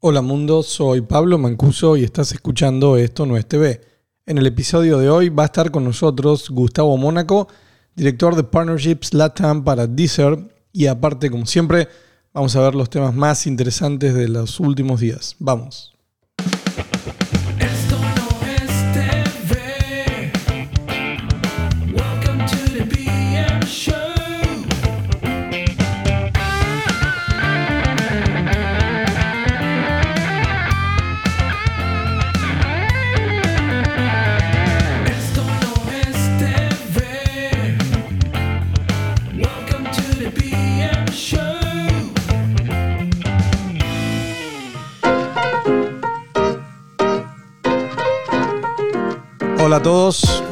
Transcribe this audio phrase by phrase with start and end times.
[0.00, 3.80] Hola mundo, soy Pablo Mancuso y estás escuchando Esto no es TV.
[4.26, 7.48] En el episodio de hoy va a estar con nosotros Gustavo Mónaco,
[7.96, 10.38] director de Partnerships LATAM para Deezer
[10.72, 11.88] y aparte, como siempre,
[12.32, 15.34] vamos a ver los temas más interesantes de los últimos días.
[15.40, 15.97] Vamos.
[49.68, 50.42] Hola a todos,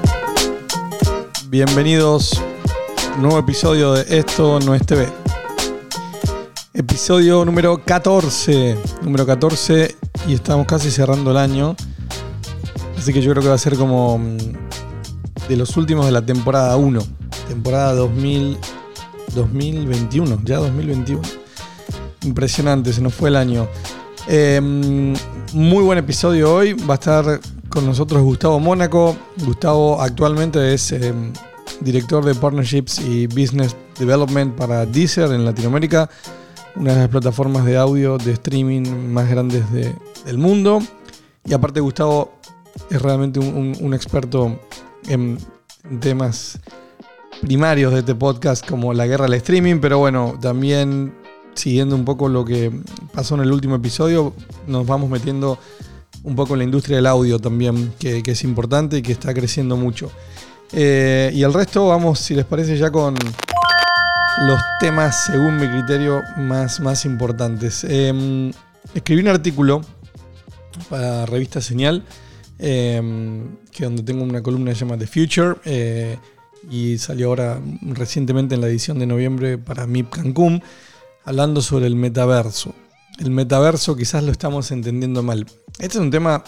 [1.48, 5.08] bienvenidos a un nuevo episodio de Esto no es TV.
[6.74, 9.96] Episodio número 14, número 14
[10.28, 11.74] y estamos casi cerrando el año.
[12.98, 14.36] Así que yo creo que va a ser como mm,
[15.48, 17.00] de los últimos de la temporada 1,
[17.48, 18.58] temporada 2000,
[19.34, 21.22] 2021, ya 2021.
[22.24, 23.66] Impresionante, se nos fue el año.
[24.28, 24.60] Eh,
[25.54, 26.74] muy buen episodio hoy.
[26.74, 29.16] Va a estar con nosotros Gustavo Mónaco.
[29.44, 31.12] Gustavo actualmente es eh,
[31.80, 36.08] director de Partnerships y Business Development para Deezer en Latinoamérica,
[36.76, 40.80] una de las plataformas de audio de streaming más grandes de- del mundo.
[41.44, 42.32] Y aparte Gustavo
[42.90, 44.58] es realmente un, un- un experto
[45.08, 45.38] en
[46.00, 46.58] temas
[47.40, 51.14] primarios de este podcast como la guerra al streaming, pero bueno, también
[51.54, 52.70] siguiendo un poco lo que
[53.14, 54.34] pasó en el último episodio,
[54.66, 55.58] nos vamos metiendo
[56.26, 59.76] un poco en la industria del audio también, que, es importante y que está creciendo
[59.76, 60.10] mucho.
[60.72, 63.14] Eh, y el resto vamos, si les parece, ya con
[64.42, 67.86] los temas, según mi criterio, más, más importantes.
[67.88, 68.52] Eh,
[68.92, 69.82] escribí un artículo
[70.90, 72.02] para Revista Señal,
[72.58, 73.00] eh,
[73.70, 76.18] que donde tengo una columna que se llama The Future, eh,
[76.68, 80.60] y salió ahora recientemente en la edición de noviembre para MIP Cancún,
[81.24, 82.74] hablando sobre el metaverso.
[83.18, 85.46] El metaverso quizás lo estamos entendiendo mal.
[85.78, 86.44] Este es un tema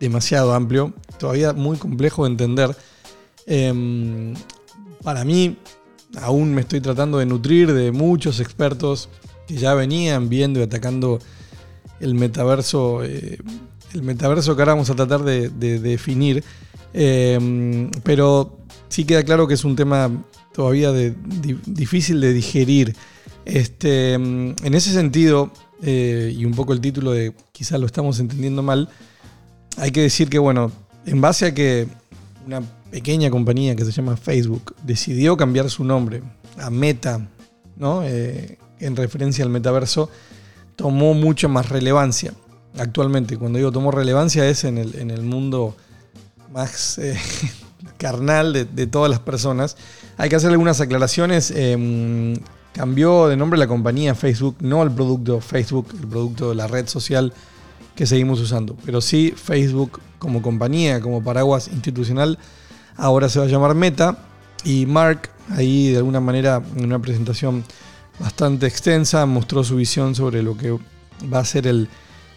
[0.00, 2.76] demasiado amplio, todavía muy complejo de entender.
[3.46, 4.34] Em,
[5.02, 5.58] para mí,
[6.20, 9.08] aún me estoy tratando de nutrir de muchos expertos
[9.46, 11.18] que ya venían viendo y atacando
[12.00, 13.38] el metaverso, eh,
[13.92, 16.42] el metaverso que ahora vamos a tratar de, de definir.
[16.94, 18.58] Em, pero
[18.88, 20.10] sí queda claro que es un tema
[20.52, 22.94] todavía difícil de digerir.
[23.44, 25.52] Este, em, en ese sentido,
[25.86, 28.88] eh, y un poco el título de quizás lo estamos entendiendo mal,
[29.76, 30.72] hay que decir que, bueno,
[31.04, 31.86] en base a que
[32.46, 36.22] una pequeña compañía que se llama Facebook decidió cambiar su nombre
[36.58, 37.20] a Meta,
[37.76, 38.02] ¿no?
[38.02, 40.08] Eh, en referencia al metaverso,
[40.76, 42.32] tomó mucha más relevancia
[42.78, 43.36] actualmente.
[43.36, 45.76] Cuando digo tomó relevancia es en el, en el mundo
[46.52, 47.18] más eh,
[47.98, 49.76] carnal de, de todas las personas.
[50.16, 51.52] Hay que hacer algunas aclaraciones.
[51.54, 52.38] Eh,
[52.74, 56.88] cambió de nombre la compañía Facebook, no el producto Facebook, el producto de la red
[56.88, 57.32] social
[57.94, 58.76] que seguimos usando.
[58.84, 62.38] Pero sí Facebook como compañía, como paraguas institucional,
[62.96, 64.18] ahora se va a llamar Meta.
[64.64, 67.64] Y Mark, ahí de alguna manera, en una presentación
[68.18, 70.76] bastante extensa, mostró su visión sobre lo que
[71.32, 71.88] va a ser el,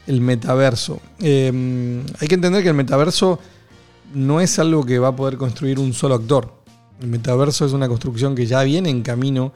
[0.05, 0.99] el metaverso.
[1.19, 3.39] Eh, hay que entender que el metaverso
[4.13, 6.53] no es algo que va a poder construir un solo actor.
[7.01, 9.53] El metaverso es una construcción que ya viene en camino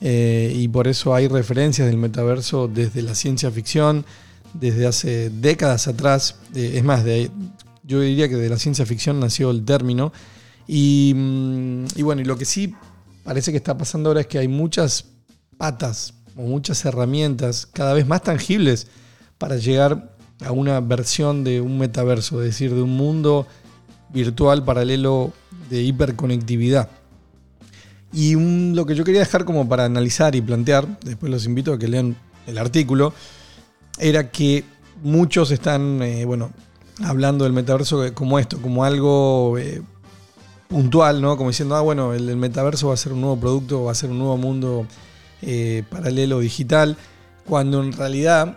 [0.00, 4.04] eh, y por eso hay referencias del metaverso desde la ciencia ficción,
[4.52, 6.36] desde hace décadas atrás.
[6.54, 7.04] Eh, es más,
[7.82, 10.12] yo diría que de la ciencia ficción nació el término.
[10.66, 12.74] Y, mm, y bueno, y lo que sí
[13.22, 15.06] parece que está pasando ahora es que hay muchas
[15.56, 18.88] patas o muchas herramientas cada vez más tangibles
[19.38, 23.46] para llegar a una versión de un metaverso, es decir, de un mundo
[24.12, 25.32] virtual paralelo
[25.70, 26.88] de hiperconectividad.
[28.14, 28.36] Y
[28.72, 31.88] lo que yo quería dejar como para analizar y plantear, después los invito a que
[31.88, 32.16] lean
[32.46, 33.12] el artículo,
[33.98, 34.64] era que
[35.02, 36.50] muchos están, eh, bueno,
[37.02, 39.82] hablando del metaverso como esto, como algo eh,
[40.68, 41.36] puntual, ¿no?
[41.36, 43.96] Como diciendo, ah, bueno, el, el metaverso va a ser un nuevo producto, va a
[43.96, 44.86] ser un nuevo mundo
[45.42, 46.96] eh, paralelo digital,
[47.44, 48.56] cuando en realidad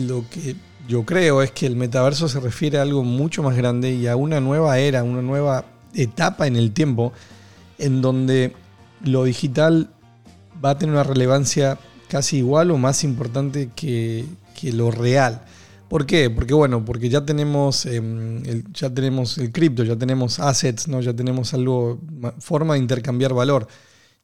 [0.00, 0.56] lo que
[0.88, 4.16] yo creo es que el metaverso se refiere a algo mucho más grande y a
[4.16, 5.64] una nueva era, una nueva
[5.94, 7.12] etapa en el tiempo
[7.78, 8.52] en donde
[9.04, 9.90] lo digital
[10.64, 11.78] va a tener una relevancia
[12.08, 14.24] casi igual o más importante que,
[14.58, 15.42] que lo real.
[15.88, 16.30] ¿Por qué?
[16.30, 21.00] Porque bueno, porque ya tenemos, eh, el, ya tenemos el cripto, ya tenemos assets, ¿no?
[21.00, 23.68] ya tenemos algo, ma- forma de intercambiar valor.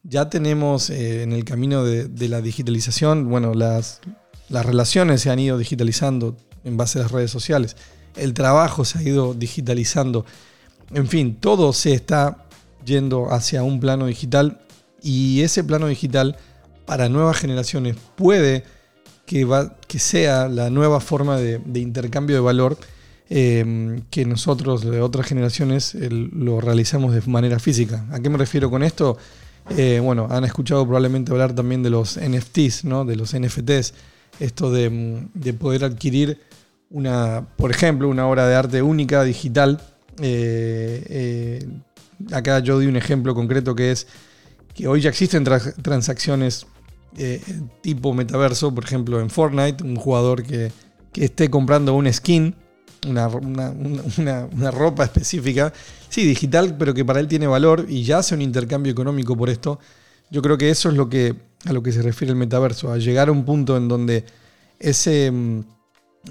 [0.03, 4.01] Ya tenemos eh, en el camino de, de la digitalización, bueno, las,
[4.49, 6.35] Las relaciones se han ido digitalizando
[6.65, 7.77] en base a las redes sociales.
[8.17, 10.25] El trabajo se ha ido digitalizando.
[10.93, 12.45] En fin, todo se está
[12.83, 14.59] yendo hacia un plano digital
[15.01, 16.37] y ese plano digital
[16.85, 18.63] para nuevas generaciones puede
[19.25, 22.77] que, va, que sea la nueva forma de, intercambio de valor
[23.29, 28.05] eh, que nosotros de otras generaciones lo realizamos de manera física.
[28.11, 29.17] ¿A qué me refiero con esto?
[29.69, 33.05] Eh, bueno, han escuchado probablemente hablar también de los NFTs, ¿no?
[33.05, 33.93] de los NFTs,
[34.39, 36.39] esto de, mm, de poder adquirir
[36.89, 39.81] una, por ejemplo, una obra de arte única, digital.
[40.19, 41.65] Eh,
[42.33, 44.07] acá yo di un ejemplo concreto que es
[44.73, 46.65] que hoy ya existen tra- transacciones
[47.17, 47.41] eh,
[47.81, 50.71] tipo metaverso, por ejemplo en Fortnite, un jugador que,
[51.11, 52.55] que esté comprando un skin,
[53.07, 55.73] una, una- una- una- una ropa específica,
[56.09, 59.49] sí, digital, pero que para él tiene valor y ya hace un intercambio económico por
[59.49, 59.79] esto.
[60.29, 61.35] Yo creo que eso es lo que,
[61.65, 64.23] a lo que se refiere el metaverso, a llegar a un punto en donde
[64.79, 65.59] ese, mm,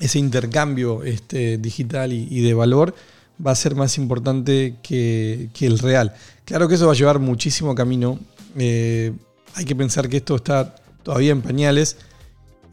[0.01, 2.95] ese intercambio este, digital y, y de valor
[3.45, 6.15] va a ser más importante que, que el real.
[6.45, 8.19] Claro que eso va a llevar muchísimo camino.
[8.57, 9.13] eh,
[9.55, 11.97] hay que pensar que esto está todavía en pañales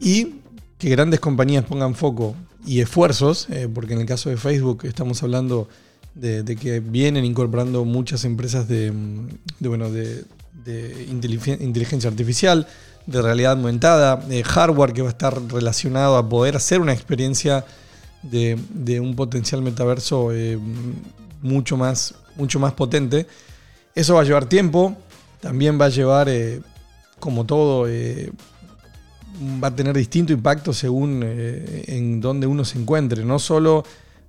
[0.00, 0.36] y
[0.78, 5.22] que grandes compañías pongan foco y esfuerzos, eh, porque en el caso de Facebook estamos
[5.22, 5.68] hablando
[6.14, 9.28] de, que vienen incorporando muchas empresas de, mm,
[9.60, 10.24] bueno, de,
[10.64, 12.66] de inteligen- inteligencia artificial,
[13.06, 17.64] de realidad aumentada, de hardware que va a estar relacionado a poder hacer una experiencia
[18.22, 20.58] de, un potencial metaverso eh,
[21.42, 23.26] mucho, más, mucho más potente.
[23.94, 24.96] Eso va a llevar tiempo,
[25.40, 26.60] también va a llevar, eh,
[27.18, 28.32] como todo, eh,
[29.62, 33.84] va a tener distinto impacto según en donde uno se encuentre, no solo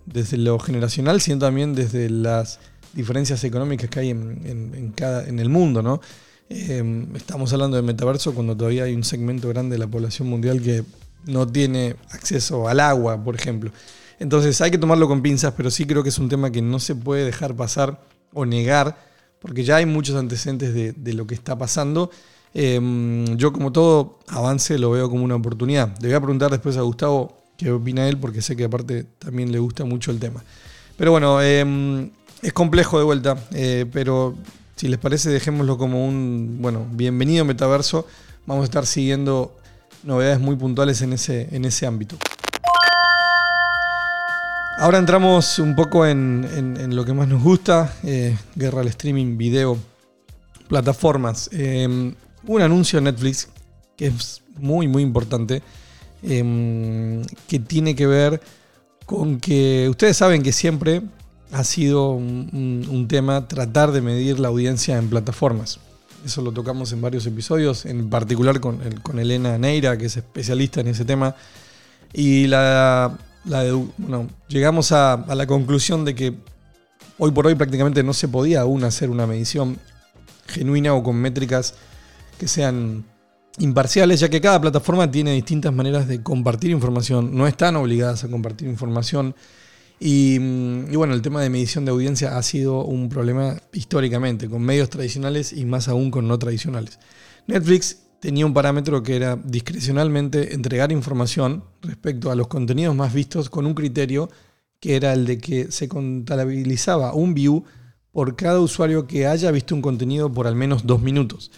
[0.06, 2.60] desde lo generacional, sino también desde las
[2.94, 5.82] diferencias económicas que hay en, en- en cada, en el mundo.
[5.82, 6.00] ¿no?
[6.50, 10.84] Estamos hablando de metaverso cuando todavía hay un segmento grande de la población mundial que
[11.30, 13.72] no tiene acceso al agua, por ejemplo.
[14.20, 16.80] Entonces hay que tomarlo con pinzas, pero sí creo que es un tema que no
[16.80, 18.02] se puede dejar pasar
[18.34, 18.98] o negar,
[19.40, 22.12] porque ya hay muchos antecedentes de, lo que está pasando.
[22.54, 25.98] Eh, yo como todo avance lo veo como una oportunidad.
[26.02, 29.52] Le voy a preguntar después a Gustavo qué opina él, porque sé que aparte también
[29.52, 30.44] le gusta mucho el tema.
[30.98, 32.12] Pero bueno, eh,
[32.42, 34.36] es complejo de vuelta, eh, pero
[34.76, 38.08] si les parece dejémoslo como un, bueno, bienvenido metaverso.
[38.46, 39.59] Vamos a estar siguiendo
[40.04, 42.16] novedades muy puntuales en ese, en ese ámbito.
[44.78, 49.38] Ahora entramos un poco en, en- lo que más nos gusta, eh, guerra al streaming,
[49.38, 49.78] video,
[50.70, 51.50] plataformas.
[51.52, 52.14] Eh,
[52.48, 53.50] un anuncio en Netflix
[53.98, 55.62] que es muy, muy importante,
[56.24, 58.42] eh, que tiene que ver
[59.06, 61.02] con que ustedes saben que siempre
[61.52, 65.80] ha sido un tema tratar de medir la audiencia en plataformas.
[66.26, 70.18] Eso lo tocamos en varios episodios, en particular con, el- con Elena Neira, que es
[70.18, 71.36] especialista en ese tema.
[72.14, 73.64] Y la, la
[73.98, 76.34] bueno, llegamos a la conclusión de que
[77.18, 79.78] hoy por hoy prácticamente no se podía aún hacer una medición
[80.48, 81.76] genuina o con métricas
[82.38, 83.06] que sean
[83.60, 88.30] imparciales, ya que cada plataforma tiene distintas maneras de compartir información, no están obligadas a
[88.30, 89.36] compartir información.
[90.00, 94.50] Y, mm, y bueno, el tema de medición de audiencia ha sido un problema históricamente,
[94.50, 97.00] con medios tradicionales y más aún con no tradicionales.
[97.48, 103.50] Netflix tenía un parámetro que era discrecionalmente entregar información respecto a los contenidos más vistos
[103.50, 104.30] con un criterio
[104.80, 107.64] que era el de que se contabilizaba un view
[108.12, 111.52] por cada usuario que haya visto un contenido por al menos dos minutos.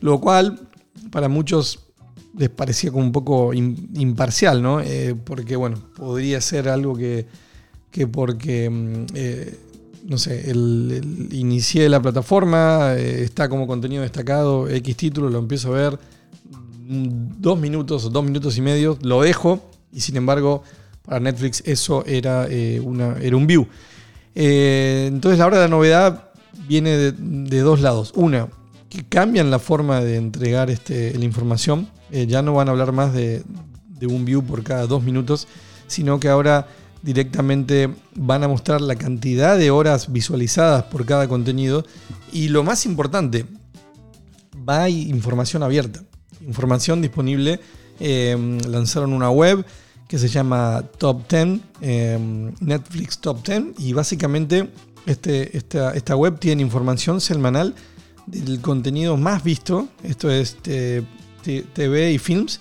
[0.00, 0.68] Lo cual
[1.10, 1.80] para muchos
[2.36, 4.80] les parecía como un poco im- imparcial, ¿no?
[4.80, 7.26] Eh, porque, bueno, podría ser algo que,
[7.92, 9.58] que porque, mm, eh,
[10.08, 10.90] no sé, el,
[11.30, 15.98] el- inicié la plataforma, eh, está como contenido destacado, X título, lo empiezo a ver,
[16.88, 19.60] mm, dos minutos dos minutos y medio, lo dejo,
[19.92, 20.64] y sin embargo,
[21.04, 23.66] para Netflix eso era, eh, una, era un view.
[24.34, 26.30] Entonces, ahora la novedad
[26.66, 28.12] viene de, de dos lados.
[28.16, 28.48] Una,
[28.88, 31.88] que cambian la forma de entregar este, la información.
[32.10, 33.42] Ya no van a hablar más de,
[33.88, 35.48] de un view por cada dos minutos,
[35.86, 36.66] sino que ahora
[37.02, 41.84] directamente van a mostrar la cantidad de horas visualizadas por cada contenido.
[42.32, 43.46] Y lo más importante,
[44.68, 46.02] va a información abierta,
[46.46, 47.60] información disponible.
[48.00, 49.64] Eh, lanzaron una web
[50.08, 54.68] que se llama Top 10, eh, Netflix Top 10, y básicamente
[55.06, 57.74] este, esta, web tiene información semanal
[58.26, 62.60] del contenido más visto, esto es TV y films,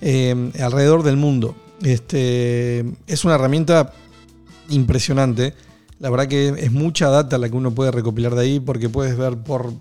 [0.00, 1.54] eh, alrededor del mundo.
[1.82, 3.92] Este, es una herramienta
[4.68, 5.54] impresionante.
[6.00, 9.16] La verdad que es mucha data la que uno puede recopilar de ahí porque puedes
[9.16, 9.72] ver por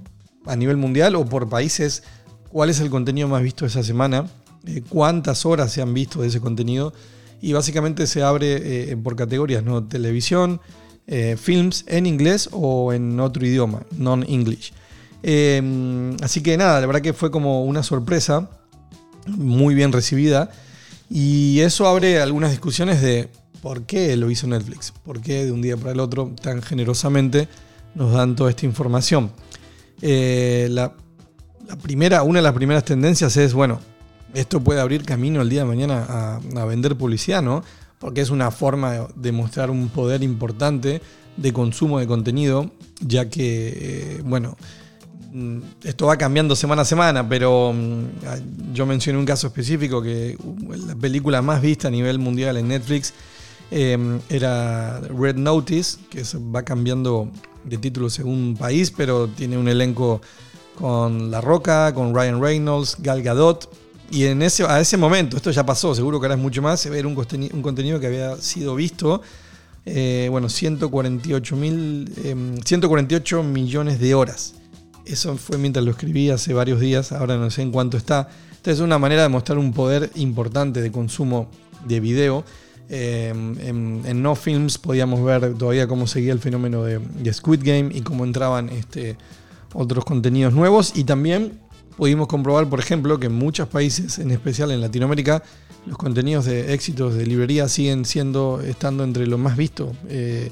[0.45, 2.03] a nivel mundial o por países
[2.49, 4.25] cuál es el contenido más visto esa semana.
[4.65, 6.93] eh, cuántas horas se han visto de ese contenido
[7.41, 9.83] y básicamente se abre eh, por categorías, ¿no?
[9.83, 10.59] Televisión,
[11.05, 14.73] eh, films en inglés o en otro idioma, non-English.
[15.23, 18.49] Eh, así que nada, la verdad que fue como una sorpresa,
[19.27, 20.51] muy bien recibida.
[21.09, 23.29] Y eso abre algunas discusiones de
[23.61, 27.47] por qué lo hizo Netflix, por qué de un día para el otro tan generosamente
[27.95, 29.31] nos dan toda esta información.
[30.01, 30.93] Eh, la,
[31.81, 33.79] primera, una de las primeras tendencias es, bueno,
[34.33, 37.63] esto puede abrir camino el día de mañana a, vender publicidad, ¿no?
[37.99, 41.01] Porque es una forma de, mostrar un poder importante
[41.35, 44.57] de consumo de contenido, ya que, eh, bueno,
[45.83, 50.73] esto va cambiando semana a semana, pero mm, yo mencioné un caso específico que uh,
[50.73, 53.13] la película más vista a nivel mundial en Netflix
[53.71, 57.29] eh, era Red Notice, que se va cambiando
[57.63, 60.21] de título según país, pero tiene un elenco
[60.75, 63.69] con La Roca, con Ryan Reynolds, Gal Gadot.
[64.09, 66.85] Y en ese, a ese momento, esto ya pasó, seguro que ahora es mucho más,
[66.85, 69.21] era un, conteni- un contenido que había sido visto,
[69.85, 74.53] eh, bueno, 148, mil, eh, 148 millones de horas.
[75.07, 78.29] Eso fue mientras lo escribí hace varios días, ahora no sé en cuánto está.
[78.49, 81.49] Entonces es una manera de mostrar un poder importante de consumo
[81.85, 82.43] de video.
[82.89, 87.89] Eh, en, No Films podíamos ver todavía cómo seguía el fenómeno de, de Squid Game
[87.93, 89.17] y cómo entraban este,
[89.73, 90.93] otros contenidos nuevos.
[90.95, 91.59] Y también
[91.95, 95.43] pudimos comprobar, por ejemplo, que en muchos países, en especial en Latinoamérica,
[95.85, 99.95] los contenidos de éxitos de librería siguen siendo, estando entre los más vistos.
[100.09, 100.51] Eh,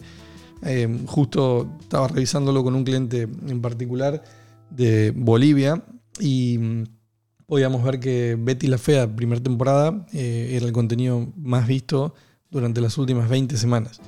[0.64, 4.24] eh, justo estaba revisándolo con un cliente en particular
[4.76, 5.84] de Bolivia
[6.20, 6.84] y mm,
[7.46, 12.14] podíamos ver que Betty la Fea, primera temporada, eh, era el contenido más visto
[12.50, 14.02] durante las últimas 20 semanas.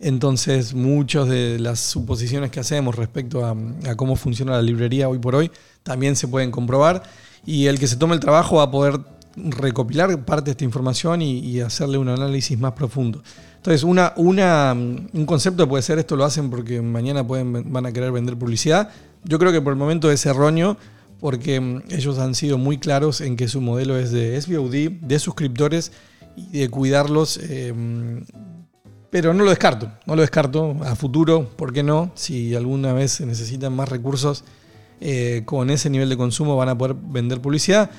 [0.00, 3.56] Entonces, muchas de las suposiciones que hacemos respecto a,
[3.96, 5.50] cómo funciona la librería hoy por hoy
[5.82, 7.02] también se pueden comprobar.
[7.46, 9.00] Y el que se tome el trabajo va a poder
[9.36, 13.22] recopilar parte de esta información y, y hacerle un análisis más profundo.
[13.64, 17.92] Entonces, una, una, un concepto puede ser esto lo hacen porque mañana pueden, van a
[17.92, 18.90] querer vender publicidad.
[19.24, 20.76] Yo creo que por el momento es erróneo
[21.20, 25.18] porque mm, ellos han sido muy claros en que su modelo es de SVOD, de
[25.18, 25.92] suscriptores
[26.36, 27.38] y de cuidarlos.
[27.42, 27.72] eh,
[29.14, 32.10] pero no lo descarto, no lo descarto a futuro, ¿por qué no?
[32.16, 34.42] Si alguna vez se necesitan más recursos
[35.00, 37.92] eh, con ese nivel de consumo van a poder vender publicidad.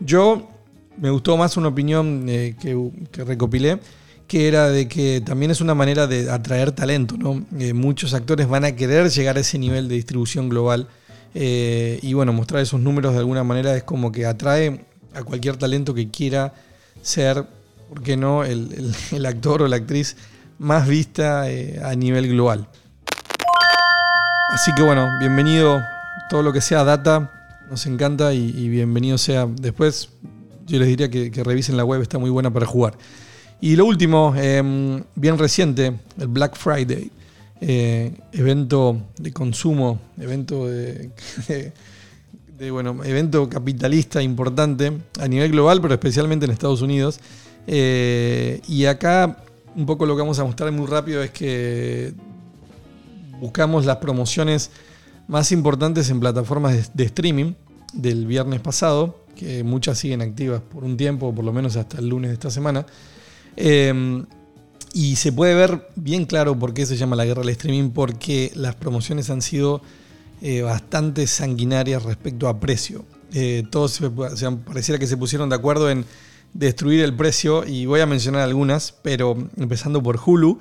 [0.00, 0.48] Yo
[0.96, 3.78] me gustó más una opinión eh, que recopilé,
[4.26, 7.46] que era de que también es una manera de atraer talento, ¿no?
[7.58, 10.88] Eh, muchos actores van a querer llegar a ese nivel de distribución global
[11.34, 15.56] eh, y bueno, mostrar esos números de alguna manera es como que atrae a cualquier
[15.56, 16.54] talento que quiera
[17.02, 17.44] ser,
[17.88, 20.16] ¿por qué no?, el, el- actor o la actriz
[20.58, 22.68] más vista eh, a nivel global.
[24.52, 25.80] Así que bueno, bienvenido
[26.30, 27.32] todo lo que sea data,
[27.70, 29.46] nos encanta y, bienvenido sea.
[29.46, 30.08] Después
[30.66, 32.96] yo les diría que revisen la web, está muy buena para jugar.
[33.60, 37.10] Y lo último, eh, bien reciente, el Black Friday,
[37.60, 41.10] eh, evento de consumo, evento de,
[42.70, 47.18] bueno, evento capitalista importante a nivel global, pero especialmente en Estados Unidos.
[47.66, 49.38] Eh, y acá
[49.74, 52.12] un poco lo que vamos a mostrar muy rápido es que
[53.40, 54.70] buscamos las promociones
[55.28, 57.54] más importantes en plataformas de, de streaming
[57.94, 62.08] del viernes pasado, que muchas siguen activas por un tiempo, por lo menos hasta el
[62.08, 62.86] lunes de esta semana.
[63.56, 64.24] Eh,
[64.98, 68.50] y se puede ver bien claro por qué se llama la guerra del streaming, porque
[68.54, 69.82] las promociones han sido
[70.40, 73.04] eh, bastante sanguinarias respecto a precio.
[73.34, 74.00] Eh, todos
[74.64, 76.06] pareciera que se pusieron de acuerdo en
[76.54, 80.60] destruir el precio y voy a mencionar algunas, pero empezando por Hulu,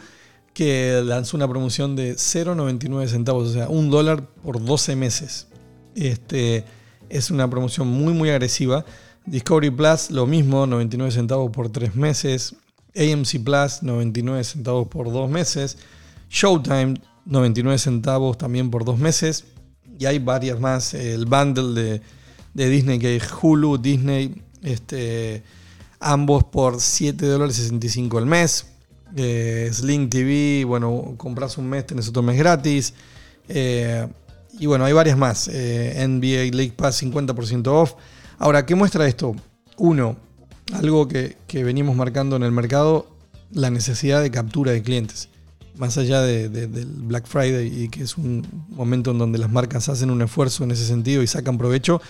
[0.54, 5.48] que lanzó una promoción de 0,99 centavos, o sea, un dólar por 12 meses.
[5.96, 6.66] Este,
[7.08, 8.84] es una promoción muy, muy agresiva.
[9.26, 12.58] Discovery Plus, lo mismo, 99 centavos por 3 meses.
[12.96, 15.78] AMC Plus, 99 centavos por 2 meses.
[16.30, 19.46] Showtime, 99 centavos también por 2 meses.
[20.00, 20.94] Y hay varias más.
[20.94, 22.02] El bundle de,
[22.54, 25.44] de Disney que es Hulu, Disney, este,
[26.00, 28.66] ambos por 7 dólares 65 al mes.
[29.16, 32.94] Eh, Sling TV, bueno, compras un mes, tenés otro mes gratis.
[33.48, 34.08] Eh,
[34.60, 35.50] y bueno, hay varias más.
[35.52, 37.94] Eh, NBA League Pass 50% off.
[38.38, 39.36] Ahora, ¿qué muestra esto?
[39.78, 40.18] Uno,
[40.74, 43.08] algo que, que venimos marcando en el mercado,
[43.52, 45.30] la necesidad de captura de clientes.
[45.78, 49.52] Más allá de- de- del Black Friday y que es un momento en donde las
[49.52, 52.02] marcas hacen un esfuerzo en ese sentido y sacan provecho,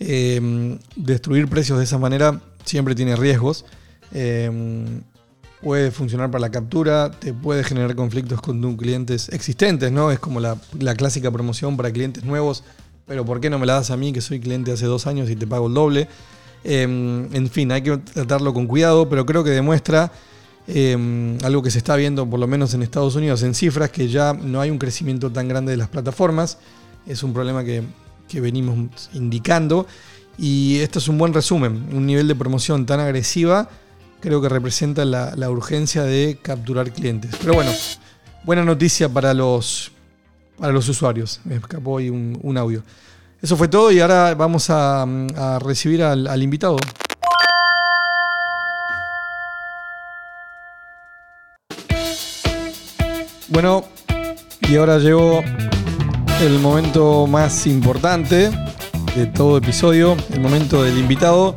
[0.00, 3.64] eh, destruir precios de esa manera siempre tiene riesgos.
[4.12, 4.50] Eh,
[5.60, 10.10] puede funcionar para la captura, te puede generar conflictos con clientes existentes, ¿no?
[10.10, 12.64] Es como la, la clásica promoción para clientes nuevos,
[13.06, 15.30] pero ¿por qué no me la das a mí que soy cliente hace dos años
[15.30, 16.08] y te pago el doble?
[16.64, 20.12] Eh, en fin, hay que tratarlo con cuidado, pero creo que demuestra
[20.68, 24.08] eh, algo que se está viendo, por lo menos en Estados Unidos, en cifras, que
[24.08, 26.58] ya no hay un crecimiento tan grande de las plataformas.
[27.06, 27.82] Es un problema que,
[28.34, 29.86] venimos indicando.
[30.38, 31.88] Y esto es un buen resumen.
[31.92, 33.68] Un nivel de promoción tan agresiva
[34.20, 37.32] creo que representa la, urgencia de capturar clientes.
[37.40, 37.72] Pero bueno,
[38.44, 39.92] buena noticia para los,
[40.58, 41.40] usuarios.
[41.44, 42.82] Me escapó un, un audio.
[43.42, 45.04] Eso fue todo y ahora vamos a,
[45.60, 46.76] recibir al, invitado.
[53.48, 53.84] Bueno,
[54.60, 55.42] y ahora llegó
[56.40, 58.52] el momento más importante
[59.16, 61.56] de todo episodio, el momento del invitado.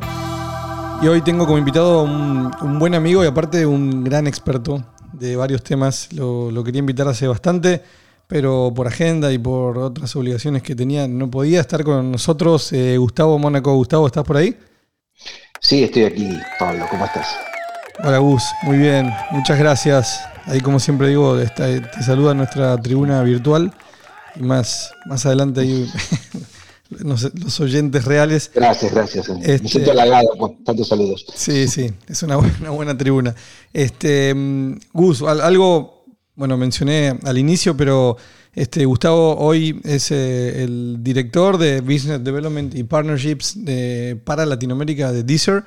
[1.00, 4.84] Y hoy tengo como invitado a un, un buen amigo y aparte un gran experto
[5.12, 6.12] de varios temas.
[6.12, 7.84] Lo, lo quería invitar hace bastante,
[8.26, 12.72] pero por agenda y por otras obligaciones que tenía no podía estar con nosotros.
[12.72, 13.74] Eh, Gustavo Mónaco.
[13.74, 14.56] Gustavo, ¿estás por ahí?
[15.60, 16.86] Sí, estoy aquí, Pablo.
[16.90, 17.26] ¿Cómo estás?
[18.04, 20.20] Hola Gus, muy bien, muchas gracias.
[20.44, 23.72] Ahí como siempre digo, está- te saluda nuestra tribuna virtual
[24.36, 25.90] y más, más adelante ahí
[26.90, 28.50] los, los oyentes reales.
[28.54, 29.28] Gracias, gracias.
[29.28, 31.24] Este- Me siento halagado con tantos saludos.
[31.34, 33.34] Sí, sí, es una buena, una buena tribuna.
[33.72, 35.95] Este, mm, Gus, al- algo,
[36.36, 38.16] bueno, mencioné al inicio, pero
[38.54, 43.58] este, Gustavo hoy es eh, el director de Business Development y Partnerships
[44.24, 45.64] para Latinoamérica de Deezer.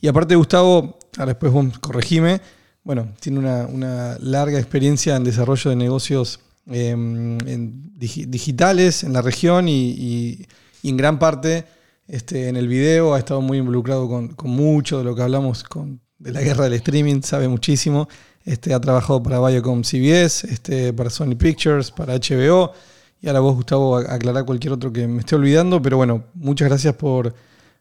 [0.00, 2.40] Y aparte, Gustavo, ahora después vos corregime,
[2.84, 9.90] bueno, tiene una, larga experiencia en desarrollo de negocios digi- digitales en la región y,
[9.90, 10.46] y-
[10.82, 11.64] y en gran parte
[12.06, 15.64] este, en el video ha estado muy involucrado con, con mucho de lo que hablamos
[15.64, 18.08] con, de la guerra del streaming, sabe muchísimo.
[18.46, 22.72] Este, ha trabajado para Viacom CBS, este, para Sony Pictures, para HBO.
[23.20, 25.82] Y ahora vos, Gustavo, aclarar cualquier otro que me esté olvidando.
[25.82, 27.34] Pero bueno, muchas gracias por,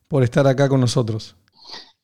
[0.08, 1.36] por estar acá con nosotros.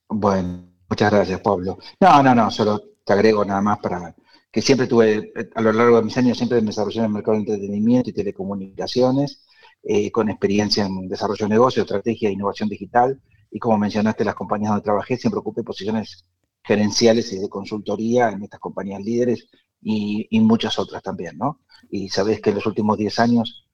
[0.08, 1.80] Bueno, muchas gracias, Pablo.
[2.00, 4.16] No, no, no, solo te agrego nada más para
[4.52, 7.38] que siempre tuve, a lo largo de mis años, siempre me desarrollé en el mercado
[7.38, 9.44] de entretenimiento y telecomunicaciones,
[9.82, 13.20] eh, con experiencia en desarrollo de negocio, estrategia e innovación digital.
[13.50, 16.26] Y como mencionaste, las compañías donde trabajé, siempre ocupé posiciones
[16.64, 19.48] gerenciales y de consultoría en estas compañías líderes
[19.82, 21.62] y, y muchas otras también, ¿no?
[21.90, 23.66] Y sabés que en los últimos 10 años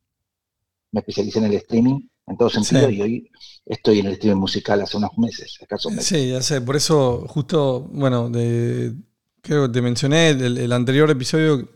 [0.91, 2.95] me especialicé en el streaming en todo sentido Sí.
[2.95, 3.31] y hoy
[3.65, 6.07] estoy en el streaming musical hace unos meses, escasos meses.
[6.07, 8.93] Sí, ya sé, por eso justo, bueno, de,
[9.41, 11.69] creo que te mencioné, el, el anterior episodio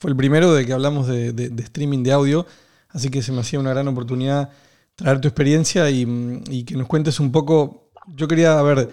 [0.00, 2.46] fue el primero de que hablamos de, de- de streaming de audio,
[2.90, 4.50] así que se me hacía una gran oportunidad
[4.96, 6.06] traer tu experiencia y,
[6.50, 8.90] y que nos cuentes un poco, yo quería, a ver,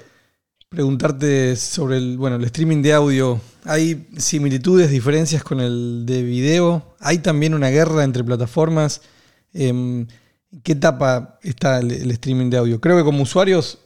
[0.69, 6.95] preguntarte sobre el, bueno, el streaming de audio, ¿hay similitudes, diferencias con el de video?
[6.99, 9.01] ¿Hay también una guerra entre plataformas?
[9.54, 10.08] Em,
[10.51, 12.82] ¿En qué etapa está el, streaming de audio?
[12.82, 13.80] Creo que como usuarios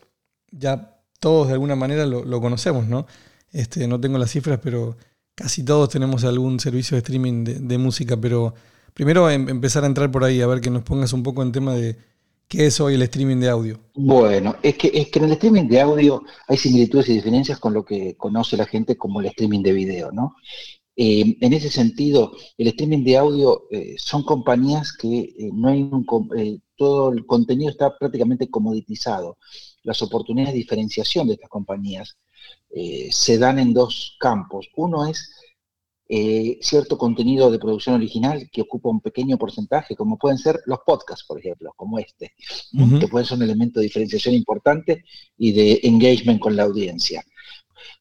[0.52, 3.06] ya todos de alguna manera lo, conocemos, ¿no?
[3.52, 4.96] Este, no tengo las cifras, pero
[5.36, 8.54] casi todos tenemos algún servicio de streaming de, de música, pero
[8.94, 11.52] primero em- empezar a entrar por ahí, a ver que nos pongas un poco en
[11.52, 11.98] tema de
[12.49, 13.79] qué es hoy el streaming de audio.
[13.93, 17.73] Bueno, es que, es que en el streaming de audio hay similitudes y diferencias con
[17.73, 20.35] lo que conoce la gente como el streaming de video, ¿no?
[20.95, 25.83] Eh, en ese sentido, el streaming de audio eh, son compañías que eh, no hay
[25.83, 26.05] un,
[26.75, 29.38] todo el contenido está prácticamente comoditizado.
[29.83, 32.17] Las oportunidades de diferenciación de estas compañías
[33.12, 34.67] se dan en dos campos.
[34.75, 35.31] Uno es
[36.12, 40.80] eh, cierto contenido de producción original que ocupa un pequeño porcentaje, como pueden ser los
[40.84, 42.34] podcasts, por ejemplo, como este,
[42.72, 42.86] ¿no?
[42.86, 43.00] Ujú.
[43.00, 45.04] que pueden ser un elemento de diferenciación importante
[45.38, 47.24] y de engagement con la audiencia.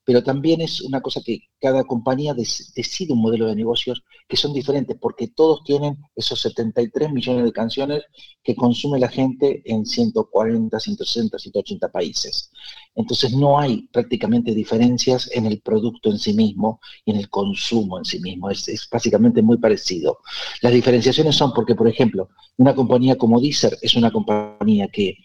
[0.08, 4.54] Pero también es una cosa que cada compañía decide un modelo de negocios que son
[4.54, 8.04] diferentes, porque todos tienen esos 73 millones de canciones
[8.42, 12.50] que consume la gente en 140, 160, 180 países.
[12.94, 17.98] Entonces no hay prácticamente diferencias en el producto en sí mismo y en el consumo
[17.98, 18.48] en sí mismo.
[18.48, 20.20] Es básicamente muy parecido.
[20.62, 25.18] Las diferenciaciones son porque, por ejemplo, una compañía como Deezer es una compañía que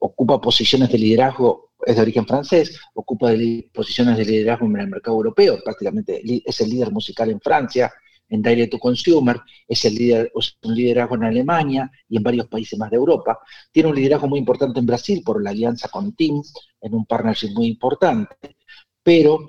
[0.00, 4.88] ocupa posiciones de liderazgo, es de origen francés, ocupa de posiciones de liderazgo en el
[4.88, 7.92] mercado europeo, prácticamente es el líder musical en Francia,
[8.28, 12.46] en Direct to Consumer, es el líder, es un liderazgo en Alemania y en varios
[12.48, 13.38] países más de Europa.
[13.70, 16.42] Tiene un liderazgo muy importante en Brasil por la alianza con TIM,
[16.80, 18.34] en un partnership muy importante,
[19.02, 19.46] pero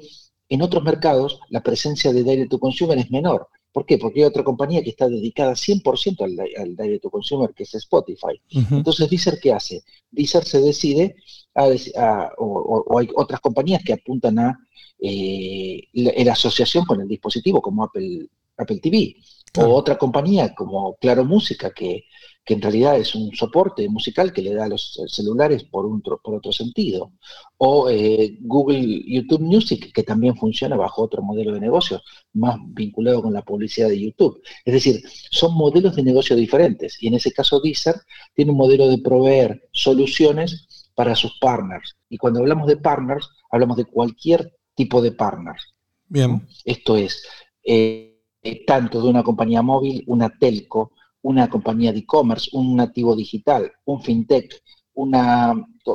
[0.50, 3.48] en otros mercados la presencia de Direct to Consumer es menor.
[3.72, 3.98] ¿Por qué?
[3.98, 7.74] Porque hay otra compañía que está dedicada 100% al, al Direct to Consumer, que es
[7.76, 8.42] Spotify.
[8.72, 9.84] Entonces, Deezer, ¿qué hace?
[10.12, 11.16] Deezer se decide,
[11.56, 14.60] a, dec- a- o, hay otras compañías que apuntan a
[15.00, 19.16] eh, la, la asociación con el dispositivo, como Apple, Apple TV,
[19.52, 19.72] Claro.
[19.72, 22.06] o otra compañía como Claro Música, que
[22.48, 26.00] que en realidad es un soporte musical que le da a los celulares por, un,
[26.02, 27.12] por otro sentido.
[27.58, 33.24] O eh, Google YouTube Music, que también funciona bajo otro modelo de negocio, más vinculado
[33.24, 34.44] con la publicidad de YouTube.
[34.64, 37.02] Es decir, son modelos de negocio diferentes.
[37.02, 37.96] Y en ese caso Deezer
[38.36, 41.96] tiene un modelo de proveer soluciones para sus partners.
[42.10, 45.74] Y cuando hablamos de partners, hablamos de cualquier tipo de partners.
[46.08, 47.24] Bien, Esto es,
[47.64, 48.22] eh,
[48.66, 54.02] tanto de una compañía móvil, una telco, una compañía de e-commerce, un nativo digital, un
[54.02, 54.62] fintech,
[54.94, 55.54] una,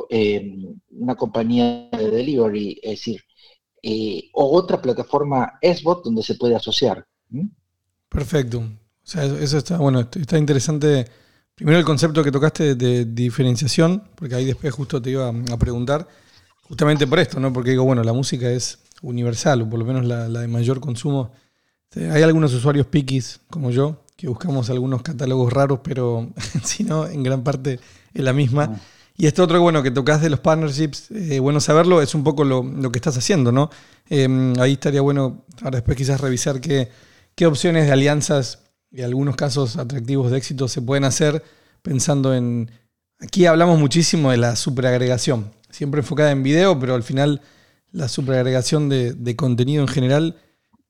[0.09, 0.57] eh,
[0.89, 3.21] una compañía de delivery, es decir,
[3.81, 7.05] eh, o otra plataforma SBOT donde se puede asociar.
[8.09, 8.59] perfecto.
[8.59, 11.07] O sea, eso está bueno, está interesante.
[11.61, 16.07] Primero el concepto que tocaste de, diferenciación, porque ahí después justo te iba a preguntar,
[16.63, 17.53] justamente por esto, ¿no?
[17.53, 20.79] Porque digo, bueno, la música es universal, o por lo menos la, la de mayor
[20.79, 21.31] consumo.
[21.95, 26.31] Hay algunos usuarios piquis, como yo, que buscamos algunos catálogos raros, pero
[26.63, 27.79] si no, en gran parte
[28.11, 28.81] es la misma.
[29.15, 32.43] Y esto otro, bueno, que tocas de los partnerships, eh, bueno saberlo, es un poco
[32.43, 33.69] lo, lo que estás haciendo, ¿no?
[34.09, 36.89] Eh, ahí estaría bueno, ahora después quizás revisar qué,
[37.35, 41.43] qué opciones de alianzas y algunos casos atractivos de éxito se pueden hacer
[41.81, 42.69] pensando en...
[43.19, 47.41] Aquí hablamos muchísimo de la superagregación, siempre enfocada en video, pero al final
[47.91, 50.37] la superagregación de, de contenido en general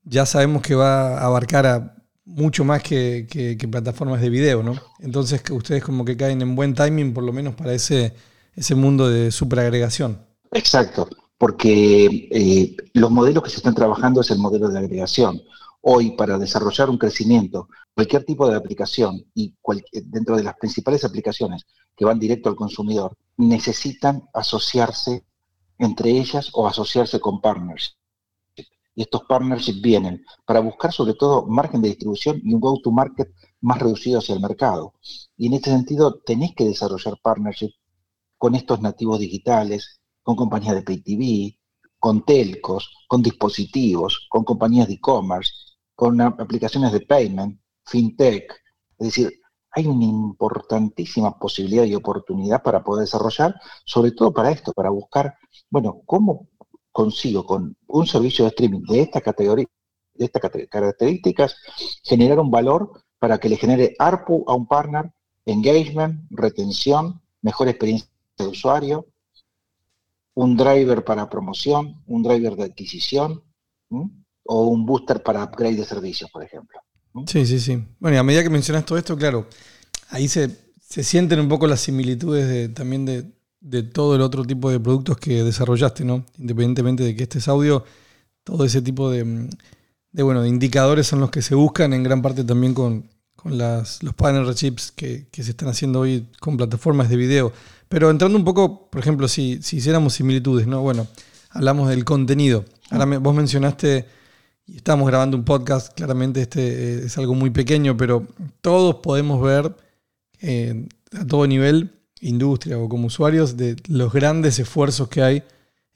[0.04, 4.76] ya sabemos que va a abarcar a mucho más que, que- plataformas de video, ¿no?
[5.00, 8.14] Entonces ustedes como que caen en buen timing, por lo menos para ese,
[8.54, 10.18] ese mundo de superagregación.
[10.52, 15.40] Exacto, porque eh, los modelos que se están trabajando es el modelo de agregación.
[15.80, 21.04] Hoy, para desarrollar un crecimiento, cualquier tipo de aplicación y cual- dentro de las principales
[21.04, 21.64] aplicaciones
[21.96, 25.24] que van directo al consumidor, necesitan asociarse
[25.78, 27.96] entre ellas o asociarse con partners.
[28.94, 33.28] Y estos partnerships vienen para buscar sobre todo margen de distribución y un go-to-market
[33.62, 34.94] más reducido hacia el mercado.
[35.36, 37.74] Y en este sentido, tenés que desarrollar partnerships
[38.38, 41.58] con estos nativos digitales, con compañías de pay TV,
[41.98, 45.52] con telcos, con dispositivos, con compañías de e-commerce,
[45.94, 48.52] con aplicaciones de payment, fintech.
[48.98, 49.32] Es decir,
[49.70, 55.34] hay una importantísima posibilidad y oportunidad para poder desarrollar, sobre todo para esto, para buscar,
[55.70, 56.48] bueno, cómo
[56.90, 59.66] consigo con un servicio de streaming de esta categoría,
[60.14, 61.56] de estas características,
[62.04, 65.10] generar un valor para que le genere ARPU a un partner,
[65.46, 69.06] engagement, retención, mejor experiencia de usuario,
[70.34, 73.42] un driver para promoción, un driver de adquisición,
[74.44, 76.80] o un booster para upgrade de servicios, por ejemplo.
[77.26, 77.84] Sí, sí, sí.
[78.00, 79.46] Bueno, y a medida que mencionas todo esto, claro,
[80.10, 83.26] ahí se, se sienten un poco las similitudes de- también de,
[83.60, 86.24] de todo el otro tipo de productos que desarrollaste, ¿no?
[86.38, 87.84] Independientemente de que este es audio,
[88.44, 89.48] todo ese tipo de,
[90.12, 93.58] de, bueno, de indicadores son los que se buscan en gran parte también con, con
[93.58, 97.52] las, los partnerships que, que se están haciendo hoy con plataformas de video.
[97.88, 100.82] Pero entrando un poco, por ejemplo, si, si hiciéramos similitudes, ¿no?
[100.82, 101.06] Bueno,
[101.50, 102.64] hablamos del contenido.
[102.90, 104.06] Ahora vos mencionaste
[104.66, 108.26] y estamos grabando un podcast, claramente este eh, es algo muy pequeño, pero
[108.60, 109.74] todos podemos ver
[110.40, 115.42] eh, a todo nivel, industria o como usuarios, de los grandes esfuerzos que hay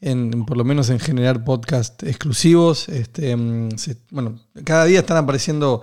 [0.00, 2.88] en, por lo menos en generar podcast exclusivos.
[2.88, 3.68] Este, mm,
[4.10, 5.82] bueno, cada día están apareciendo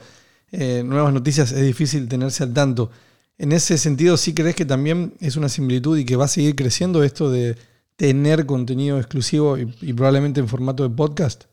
[0.52, 2.92] eh, nuevas noticias, es difícil tenerse al tanto.
[3.38, 6.56] En ese sentido, ¿sí crees que también es una similitud y que va a seguir
[6.56, 7.58] creciendo esto de
[7.96, 11.46] tener contenido exclusivo y probablemente en formato de podcast?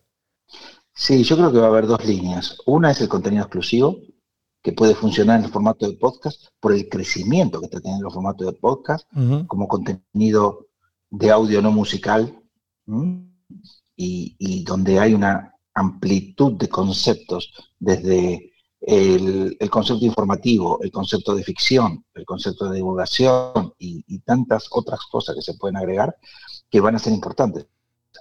[1.00, 2.58] Sí, yo creo que va a haber dos líneas.
[2.66, 3.96] Una es el contenido exclusivo,
[4.62, 8.12] que puede funcionar en el formato de podcast por el crecimiento que está teniendo el
[8.12, 9.08] formato de podcast,
[9.46, 10.66] como contenido
[11.08, 12.38] de audio no musical,
[13.96, 21.34] y, y donde hay una amplitud de conceptos, desde el, el concepto informativo, el concepto
[21.34, 26.14] de ficción, el concepto de divulgación y, y tantas otras cosas que se pueden agregar
[26.68, 27.66] que van a ser importantes.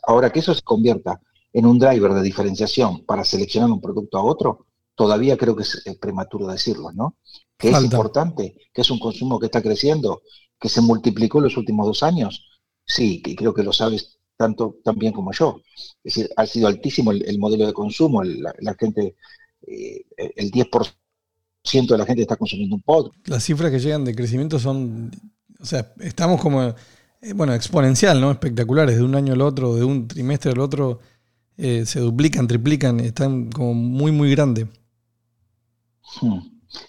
[0.07, 1.19] Ahora que eso se convierta
[1.53, 5.81] en un driver de diferenciación para seleccionar un producto a otro, todavía creo que es
[5.85, 7.17] eh, prematuro decirlo, ¿no?
[7.57, 10.21] Que es importante, que es un consumo que está creciendo,
[10.59, 12.45] que se multiplicó en los últimos dos años,
[12.85, 15.61] sí, que creo que lo sabes tanto también como yo.
[16.03, 19.15] Es decir, ha sido altísimo el, el modelo de consumo, el- la, la gente,
[19.67, 23.15] eh, el 10% de la gente está consumiendo un podcast.
[23.27, 25.11] las cifras que llegan de crecimiento son,
[25.59, 28.31] o sea, estamos como, eh, bueno, exponencial, ¿no?
[28.31, 30.99] Espectaculares, de un año al otro, de un trimestre al otro,
[31.59, 34.67] eh, se duplican, triplican, están como muy, muy grandes.
[36.21, 36.39] Hmm.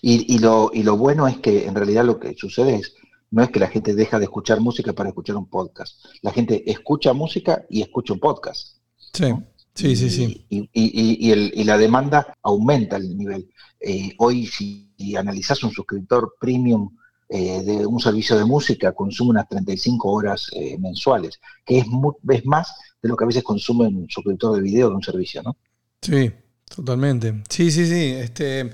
[0.03, 2.95] Y, y lo, y lo bueno es que en realidad lo que sucede es,
[3.31, 6.05] no es que la gente deja de escuchar música para escuchar un podcast.
[6.23, 8.77] La gente escucha música y escucha un podcast.
[9.13, 9.33] Sí,
[9.75, 10.47] sí, sí, sí.
[10.49, 13.49] Y, y- y- el- y la demanda aumenta el nivel.
[13.81, 16.95] Eh, hoy, si, analizás un suscriptor premium
[17.29, 22.13] eh, de un servicio de música consume unas 35 horas eh, mensuales, que es, mu-
[22.29, 25.43] es más de lo que a veces consume un suscriptor de video de un servicio,
[25.43, 25.57] ¿no?
[26.03, 26.31] Sí,
[26.75, 27.43] totalmente.
[27.49, 28.15] Sí, sí, sí.
[28.15, 28.71] Este,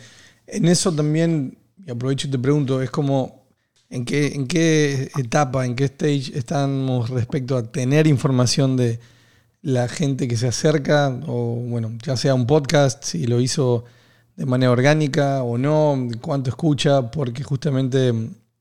[0.46, 3.46] en eso también, y aprovecho y te pregunto, es como,
[3.88, 8.98] ¿en qué, ¿en qué etapa, en qué stage estamos respecto a tener información de
[9.62, 13.84] la gente que se acerca, o bueno, ya sea un podcast, si lo hizo
[14.36, 18.12] de manera orgánica o no, cuánto escucha, porque justamente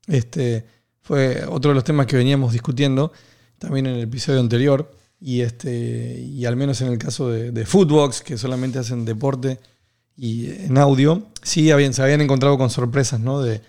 [0.06, 0.64] este
[1.02, 3.12] fue otro de los temas que veníamos discutiendo
[3.58, 4.95] también en el episodio anterior.
[5.20, 9.58] Y, este, y al menos en el caso de, de Footbox, que solamente hacen deporte
[10.16, 13.40] y en audio, sí habían, se habían encontrado con sorpresas, ¿no?
[13.40, 13.60] De,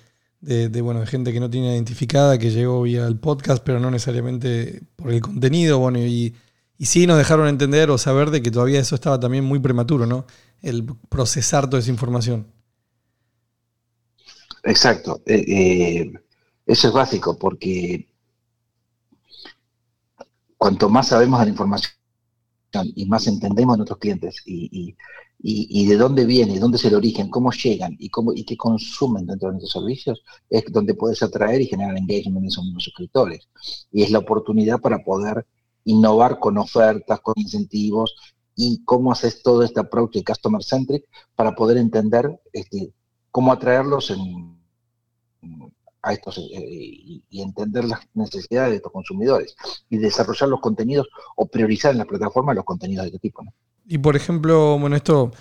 [0.41, 3.79] de, de, bueno, de gente que no tiene identificada, que llegó vía el podcast, pero
[3.79, 5.79] no necesariamente por el contenido.
[5.79, 6.35] Bueno, y,
[6.77, 10.05] y sí nos dejaron entender o saber de que todavía eso estaba también muy prematuro,
[10.05, 10.25] ¿no?
[10.61, 12.47] El procesar toda esa información.
[14.63, 15.21] Exacto.
[15.25, 16.13] Eh, eh,
[16.65, 18.07] eso es básico porque
[20.57, 21.93] cuanto más sabemos de la información
[22.95, 24.95] y más entendemos a nuestros clientes y,
[25.39, 29.49] de dónde viene, dónde es el origen, cómo llegan y cómo y qué consumen dentro
[29.49, 33.47] de nuestros servicios, es donde puedes atraer y generar engagement en esos mismos suscriptores.
[33.91, 35.45] Y es la oportunidad para poder
[35.85, 38.15] innovar con ofertas, con incentivos
[38.55, 42.91] y cómo haces todo este approach de customer centric para poder entender este,
[43.31, 44.56] cómo atraerlos en,
[46.07, 49.55] a estos eh, y, y entender las necesidades de estos consumidores
[49.89, 53.43] y desarrollar los contenidos o priorizar en las plataformas los contenidos de este tipo.
[53.43, 53.53] ¿no?
[53.85, 55.31] Y por ejemplo, bueno, esto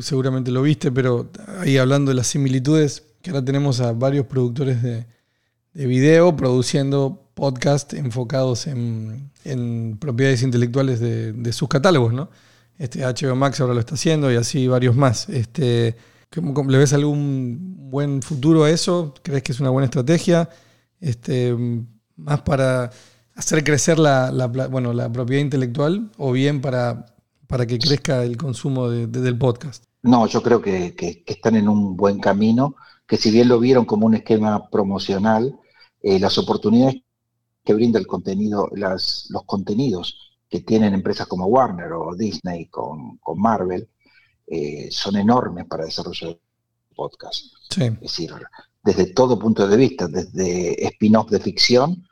[0.00, 4.82] seguramente lo viste, pero ahí hablando de las similitudes, que ahora tenemos a varios productores
[4.82, 5.06] de,
[5.74, 12.30] de video produciendo podcast enfocados en, en propiedades intelectuales de, de sus catálogos, ¿no?
[12.78, 15.28] Este HBO Max ahora lo está haciendo y así varios más.
[15.28, 19.12] Este, ¿cómo- cómo- ¿Le ves algún buen futuro a eso?
[19.22, 20.48] ¿Crees que es una buena estrategia?
[21.00, 21.54] Este,
[22.16, 22.90] más para
[23.34, 24.30] hacer crecer la,
[24.70, 27.06] bueno, la propiedad intelectual o bien para,
[27.46, 29.84] para que crezca el consumo de- de- del podcast.
[30.02, 30.94] No, yo creo que,
[31.26, 35.58] están en un buen camino, que si bien lo vieron como un esquema promocional,
[36.00, 36.96] eh, las oportunidades
[37.64, 43.38] que brinda el contenido, los contenidos que tienen empresas como Warner o Disney con, con
[43.40, 43.88] Marvel,
[44.54, 46.38] eh, son enormes para desarrollar
[46.94, 47.46] podcast.
[47.70, 48.30] Sí, Es decir,
[48.84, 52.06] desde todo punto de vista, desde spin-off de ficción,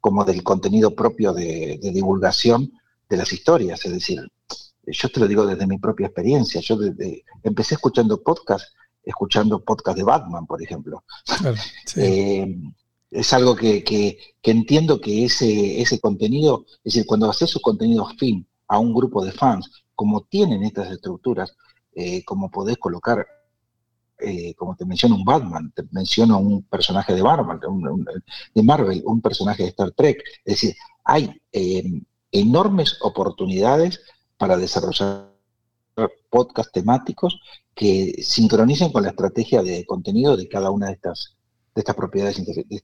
[0.00, 2.70] como del contenido propio de, de divulgación
[3.08, 3.84] de las historias.
[3.84, 4.20] Es decir,
[4.86, 6.60] yo te lo digo desde mi propia experiencia.
[6.60, 8.66] Yo desde- empecé escuchando podcast,
[9.02, 11.02] escuchando podcast de Batman, por ejemplo.
[11.40, 11.56] claro.
[11.86, 12.00] sí.
[12.00, 12.56] Eh,
[13.10, 17.62] es algo que, que- que entiendo que ese, ese contenido, es decir, cuando haces un
[17.62, 21.56] contenido fin a un grupo de fans, como tienen estas estructuras,
[21.94, 23.26] eh, como podés colocar,
[24.20, 28.06] eh, como te menciono un Batman, te menciono un personaje de Marvel, un-
[28.54, 31.82] de Marvel, un personaje de Star Trek, es decir, hay eh,
[32.30, 34.00] enormes oportunidades
[34.36, 35.32] para desarrollar
[36.30, 37.40] podcast temáticos
[37.74, 41.36] que sincronicen con la estrategia de contenido de cada una de estas
[41.74, 42.76] de estas propiedades de, de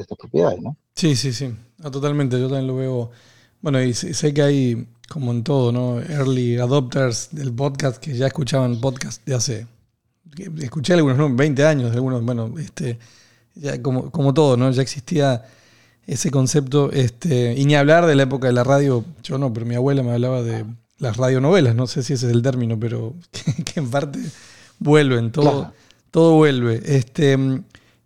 [0.00, 0.76] estas propiedades, ¿no?
[0.94, 1.54] Sí, sí, sí.
[1.78, 2.38] No, totalmente.
[2.38, 3.10] Yo también lo veo.
[3.62, 6.00] Bueno, y sé que hay, como en todo, ¿no?
[6.00, 9.66] Early adopters del podcast que ya escuchaban podcast de hace.
[10.60, 11.34] Escuché algunos, ¿no?
[11.34, 12.98] 20 años, algunos, bueno, este.
[13.54, 14.70] Ya como, como todo, ¿no?
[14.72, 15.44] Ya existía
[16.06, 16.90] ese concepto.
[16.90, 19.04] Este, y ni hablar de la época de la radio.
[19.22, 20.64] Yo no, pero mi abuela me hablaba de
[20.98, 21.76] las radionovelas.
[21.76, 24.18] No sé si ese es el término, pero que, que en parte
[24.80, 25.30] vuelven.
[25.30, 25.72] Todo, Claro.
[26.10, 26.82] todo vuelve.
[26.84, 27.38] Este.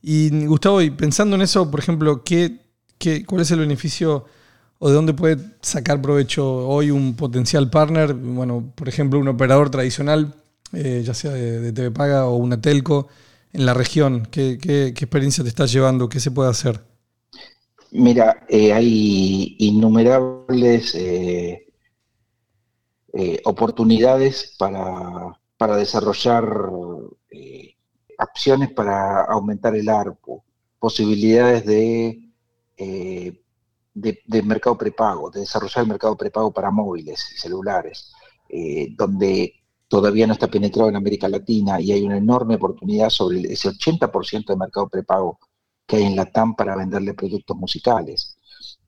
[0.03, 2.59] Y Gustavo, y pensando en eso, por ejemplo, ¿qué,
[2.99, 4.27] qué, ¿cuál es el beneficio
[4.79, 8.15] o de dónde puede sacar provecho hoy un potencial partner?
[8.15, 10.35] Bueno, por ejemplo, un operador tradicional,
[10.73, 13.09] eh, ya sea de, TV Paga o una telco,
[13.53, 14.29] en la región.
[14.31, 14.53] ¿Qué,
[14.97, 16.09] experiencia te estás llevando?
[16.09, 16.81] ¿Qué se puede hacer?
[17.91, 21.65] Mira, eh, hay innumerables eh,
[23.45, 26.45] oportunidades para, para desarrollar
[28.19, 30.43] acciones para aumentar el ARPU,
[30.79, 32.29] posibilidades de,
[34.01, 38.13] de, mercado prepago, de desarrollar el mercado prepago para móviles y celulares,
[38.49, 39.55] eh, donde
[39.89, 44.47] todavía no está penetrado en América Latina y hay una enorme oportunidad sobre ese 80%
[44.47, 45.39] de mercado prepago
[45.87, 48.37] que hay en la TAM para venderle productos musicales.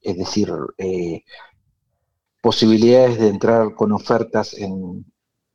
[0.02, 1.24] Es decir, eh,
[2.42, 5.04] posibilidades de entrar con ofertas en,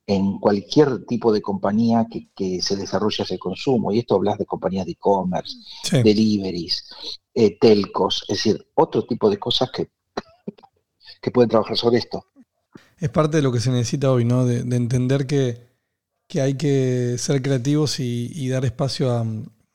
[0.06, 3.92] en cualquier tipo de compañía que, que se desarrolle ese consumo.
[3.92, 6.84] Y esto hablas de compañías de e-commerce, Sí, deliveries,
[7.34, 9.90] eh, telcos, es decir, otro tipo de cosas que,
[11.22, 12.24] que pueden trabajar sobre esto.
[12.98, 14.44] es parte de lo que se necesita hoy, ¿no?
[14.46, 15.60] De, de entender que,
[16.28, 19.20] que hay que ser creativos y, y dar espacio a,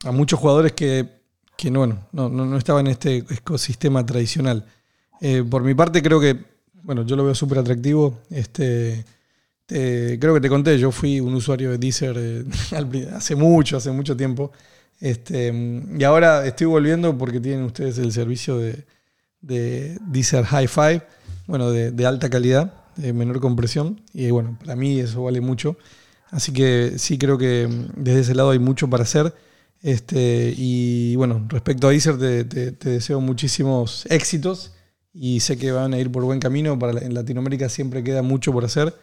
[0.04, 1.08] a muchos jugadores que,
[1.56, 4.66] que no, bueno, no, no, no estaba en este ecosistema tradicional.
[5.20, 6.36] Eh, por mi parte creo que,
[6.82, 8.18] bueno, yo lo veo súper atractivo.
[8.30, 9.04] Este,
[9.72, 12.44] te- creo que te conté, yo fui un usuario de Deezer eh,
[13.14, 14.52] hace mucho, hace mucho tiempo.
[15.00, 18.84] Este, mm, y ahora estoy volviendo porque tienen ustedes el servicio de,
[19.40, 21.02] de Deezer Hi-Fi,
[21.46, 24.00] bueno, de, de alta calidad, de menor compresión.
[24.12, 25.76] Y bueno, para mí eso vale mucho.
[26.30, 29.34] Así que sí creo que mm, desde ese lado hay mucho para hacer.
[29.82, 34.72] Este, y bueno, respecto a Deezer, te, te- deseo muchísimos éxitos
[35.12, 36.78] y sé que van a ir por buen camino.
[36.78, 38.94] Para, en Latinoamérica siempre queda mucho por hacer.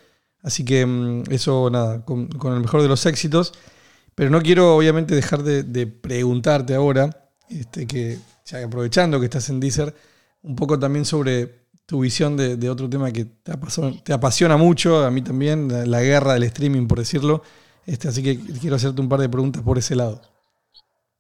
[0.41, 3.53] Así que mm, eso, nada, con, con el mejor de los éxitos.
[4.15, 9.49] Pero no quiero, obviamente, dejar de, de preguntarte ahora, este, que ya aprovechando que estás
[9.49, 9.95] en Deezer,
[10.41, 14.57] un poco también sobre tu visión de, de otro tema que te apasiona, te apasiona
[14.57, 17.43] mucho, a mí también, la, la guerra del streaming, por decirlo.
[17.85, 20.21] Este, así que quiero hacerte un par de preguntas por ese lado.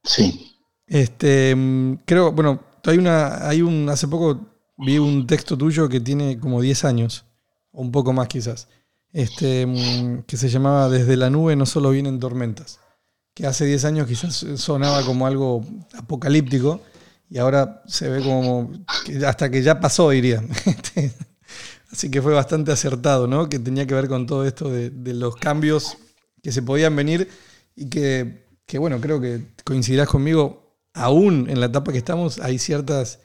[0.03, 0.55] Sí.
[0.85, 4.39] Este, mm, creo, bueno, hay una, hay un, hace poco
[4.77, 7.25] vi un texto tuyo que tiene como 10 años,
[7.71, 8.67] o un poco más quizás,
[9.13, 12.79] este, mm, que se llamaba Desde la nube no solo vienen tormentas,
[13.33, 15.65] que hace 10 años quizás sonaba como algo
[15.97, 16.81] apocalíptico
[17.29, 18.71] y ahora se ve como,
[19.25, 20.43] hasta que ya pasó, diría.
[20.65, 21.13] Este,
[21.91, 23.49] Así que fue bastante acertado, ¿no?
[23.49, 25.97] Que tenía que ver con todo esto de, de los cambios
[26.43, 27.29] que se podían venir
[27.75, 32.59] y que, que, bueno, creo que coincidirás conmigo, aún en la etapa que estamos, hay
[32.59, 33.19] ciertas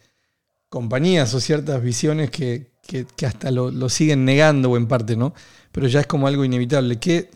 [0.74, 5.16] compañías o ciertas visiones que, que- que hasta lo, lo siguen negando o en parte,
[5.16, 5.32] ¿no?
[5.72, 6.98] Pero ya es como algo inevitable.
[6.98, 7.30] ¿Qué,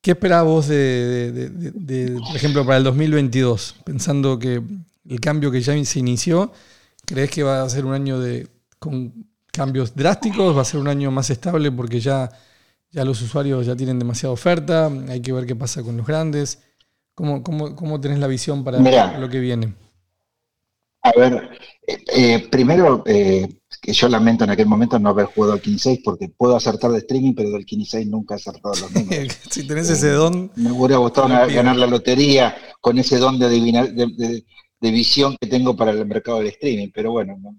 [0.00, 3.74] qué esperabas vos de, de- de- de- de, por ejemplo, para el 2022?
[3.84, 4.62] Pensando que
[5.08, 6.52] el cambio que ya se inició,
[7.04, 8.46] ¿crees que va a ser un año de,
[8.78, 9.12] con
[9.52, 10.56] cambios drásticos?
[10.56, 12.30] ¿Va a ser un año más estable porque ya,
[12.92, 14.90] ya los usuarios ya tienen demasiada oferta?
[15.08, 16.60] Hay que ver qué pasa con los grandes.
[17.14, 19.18] ¿Cómo, cómo, cómo tenés la visión para Mirá.
[19.18, 19.74] lo que viene?
[21.08, 21.50] A ver,
[21.86, 23.48] eh, eh, primero, eh,
[23.80, 26.98] que yo lamento en aquel momento no haber jugado al 15 porque puedo acertar de
[26.98, 29.38] streaming, pero del 15 nunca he acertado los números.
[29.50, 33.92] si tenés ese don, Me hubiera gustado ganar, la lotería con ese don de, adivinar,
[33.92, 34.44] de, de-
[34.80, 37.56] de visión que tengo para el mercado del streaming, pero bueno, no.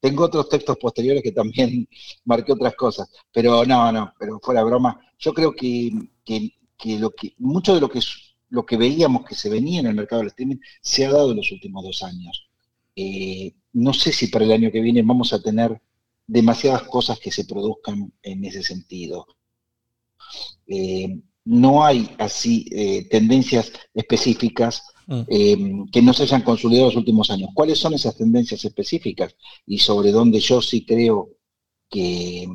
[0.00, 1.88] tengo otros textos posteriores que también
[2.24, 5.90] marqué otras cosas, pero no, no, pero fuera broma, yo creo que,
[6.24, 8.00] que, que lo que mucho de lo que
[8.50, 11.36] lo que veíamos que se venía en el mercado del streaming se ha dado en
[11.38, 12.49] los últimos dos años.
[12.96, 15.80] Eh, no sé si para el año que viene vamos a tener
[16.26, 19.26] demasiadas cosas que se produzcan en ese sentido.
[20.66, 25.22] Eh, no hay así eh, tendencias específicas Mm.
[25.28, 25.58] eh,
[25.90, 27.50] que no se hayan consolidado en los últimos años.
[27.52, 29.34] ¿Cuáles son esas tendencias específicas
[29.66, 31.30] y sobre dónde yo sí creo
[31.90, 32.46] que,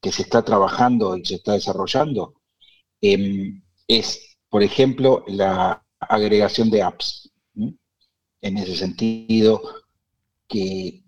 [0.00, 2.40] que se está trabajando y se está desarrollando?
[3.02, 3.52] Eh,
[3.86, 7.30] es, por ejemplo, la agregación de apps.
[8.40, 9.60] En ese sentido,
[10.46, 11.02] que,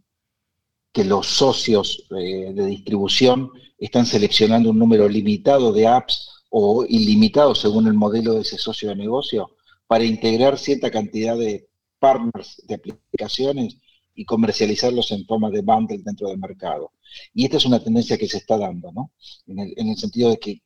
[0.93, 7.55] que los socios eh, de distribución están seleccionando un número limitado de apps o ilimitado
[7.55, 9.51] según el modelo de ese socio de negocio
[9.87, 13.77] para integrar cierta cantidad de partners de aplicaciones
[14.15, 16.93] y comercializarlos en forma de bundle dentro del mercado.
[17.33, 19.13] Y esta es una tendencia que se está dando, ¿no?
[19.47, 20.63] En el, en el sentido de que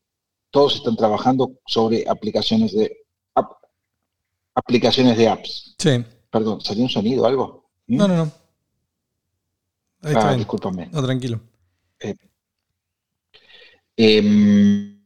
[0.51, 2.97] todos están trabajando sobre aplicaciones de
[3.35, 3.59] ap-
[4.55, 5.75] aplicaciones de apps.
[5.79, 6.05] Sí.
[6.35, 7.71] Perdón, ¿salió un sonido algo?
[7.87, 7.97] ¿Mm?
[7.97, 8.33] No, no, no.
[10.03, 10.89] Ahí está Ah, discúlpame.
[10.91, 11.41] No, tranquilo.
[13.97, 14.99] Eh,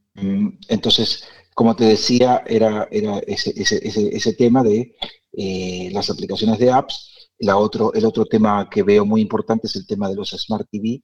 [0.69, 4.97] entonces, como te decía, era, era ese, ese, ese, ese tema de
[5.33, 7.29] eh, las aplicaciones de apps.
[7.41, 10.67] La otro, el otro tema que veo muy importante es el tema de los Smart
[10.71, 11.03] TV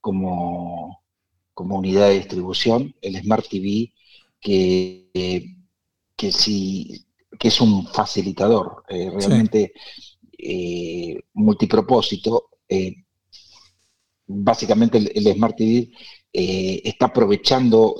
[0.00, 1.04] como,
[1.52, 2.94] como unidad de distribución.
[3.02, 3.92] El Smart TV
[4.40, 5.44] que, eh,
[6.16, 7.05] que, sí,
[7.38, 9.72] que es un facilitador, eh, realmente
[10.38, 12.50] eh, multipropósito.
[12.68, 12.94] eh,
[14.26, 15.90] básicamente el, el Smart TV
[16.32, 17.96] está aprovechando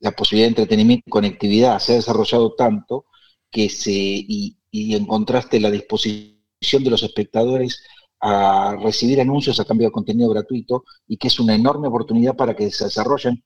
[0.00, 1.78] la posibilidad de entretenimiento y conectividad.
[1.78, 3.06] Se ha desarrollado tanto
[3.50, 7.82] que se, y, y en contraste la disposición de los espectadores
[8.20, 12.54] a recibir anuncios a cambio de contenido gratuito y que es una enorme oportunidad para
[12.54, 13.42] que se desarrollen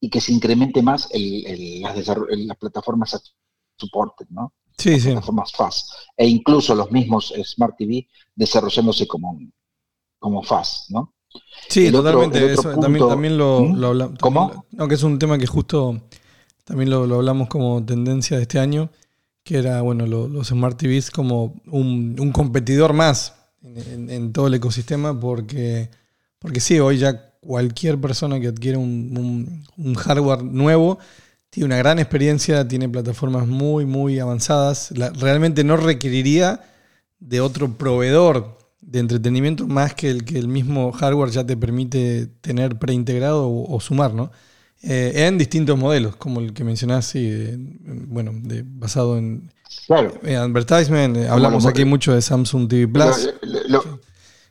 [0.00, 3.34] y que se incremente más el- el- las, las plataformas
[3.76, 4.52] supported, ¿no?
[4.78, 5.08] Sí, sí.
[5.10, 9.38] plataformas FAST, e incluso los mismos Smart TV desarrollándose como,
[10.18, 11.14] como FAST, ¿no?
[11.68, 12.38] Sí, El totalmente.
[12.38, 13.76] otro eso también, punto- también lo, ¿Mm?
[13.76, 14.18] lo hablamos.
[14.20, 14.66] ¿Cómo?
[14.72, 16.00] No, que es un tema que justo
[16.64, 18.90] también lo, lo hablamos como tendencia de este año,
[19.44, 24.32] que era, bueno, lo- los Smart TVs como un, un competidor más en, en- en
[24.32, 25.90] todo el ecosistema, porque,
[26.38, 30.98] porque sí, hoy ya cualquier persona que adquiere un, un- un hardware nuevo
[31.52, 34.90] tiene una gran experiencia, tiene plataformas muy, muy avanzadas.
[34.96, 36.62] La- realmente no requeriría
[37.20, 42.26] de otro proveedor de entretenimiento más que el que el mismo hardware ya te permite
[42.40, 44.32] tener preintegrado o, o sumar, ¿no?
[44.82, 49.52] Eh, en distintos modelos, como el que mencionás, sí, de- bueno, de- basado en
[49.86, 50.14] Claro.
[50.24, 51.18] eh, advertisement.
[51.18, 53.28] eh, hablamos aquí mucho de Samsung TV Plus.
[53.42, 54.00] Lo- lo- lo-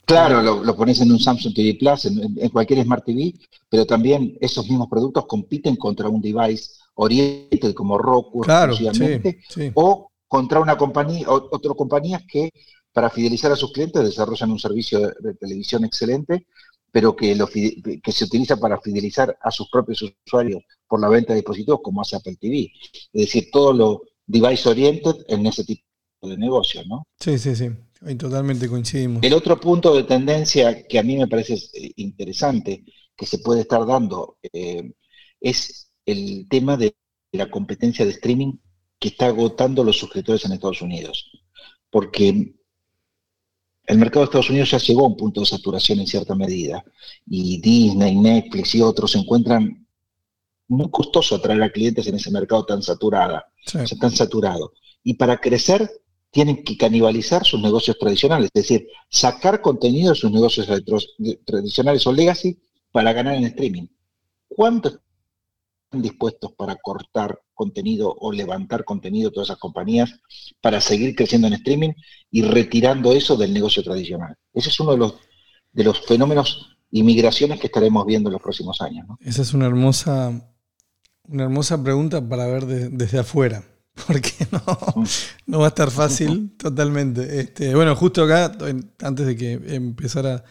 [0.05, 3.33] claro, lo, pones en un Samsung TV Plus, en, en- en cualquier Smart TV,
[3.69, 9.71] pero también esos mismos productos compiten contra un device oriented como Roku Claro, exclusivamente, sí.
[9.73, 12.51] o contra una compañía, otras compañías que
[12.93, 16.45] para fidelizar a sus clientes desarrollan un servicio de, de televisión excelente,
[16.91, 21.07] pero que, lo, fide- que se utiliza para fidelizar a sus propios usuarios por la
[21.09, 22.71] venta de dispositivos, como hace Apple TV.
[23.13, 25.83] Es decir, todo lo device oriented en ese tipo
[26.21, 27.07] de negocio, ¿no?
[27.19, 27.69] Sí, sí, sí.
[28.01, 29.23] Ahí totalmente coincidimos.
[29.23, 32.83] El otro punto de tendencia que a mí me parece eh, interesante
[33.15, 34.91] que se puede estar dando eh,
[35.39, 36.95] es el tema de
[37.31, 38.53] la competencia de streaming
[38.99, 41.31] que está agotando los suscriptores en Estados Unidos.
[41.89, 42.55] Porque
[43.85, 46.83] el mercado de Estados Unidos ya llegó a un punto de saturación en cierta medida
[47.25, 49.87] y Disney, Netflix y otros se encuentran
[50.67, 53.77] muy costoso atraer a clientes en ese mercado tan saturada Sí.
[53.79, 54.71] están saturados.
[55.03, 55.89] Y para crecer
[56.31, 60.67] tienen que canibalizar sus negocios tradicionales, es decir, sacar contenido de sus negocios
[61.45, 62.57] tradicionales o legacy
[62.91, 63.87] para ganar en streaming.
[64.47, 64.99] ¿Cuánto
[65.91, 70.11] dispuestos para cortar contenido o levantar contenido todas esas compañías
[70.61, 71.91] para seguir creciendo en streaming
[72.29, 74.35] y retirando eso del negocio tradicional?
[74.53, 75.15] Ese es uno de los,
[75.73, 79.07] de los fenómenos y migraciones que estaremos viendo en los próximos años.
[79.07, 79.17] ¿no?
[79.21, 80.53] Esa es una hermosa,
[81.23, 83.63] una hermosa pregunta para ver de- desde afuera.
[84.07, 85.03] Porque no,
[85.47, 87.39] no va a estar fácil totalmente.
[87.41, 88.51] Este, bueno, justo acá,
[89.01, 90.43] antes de que empezara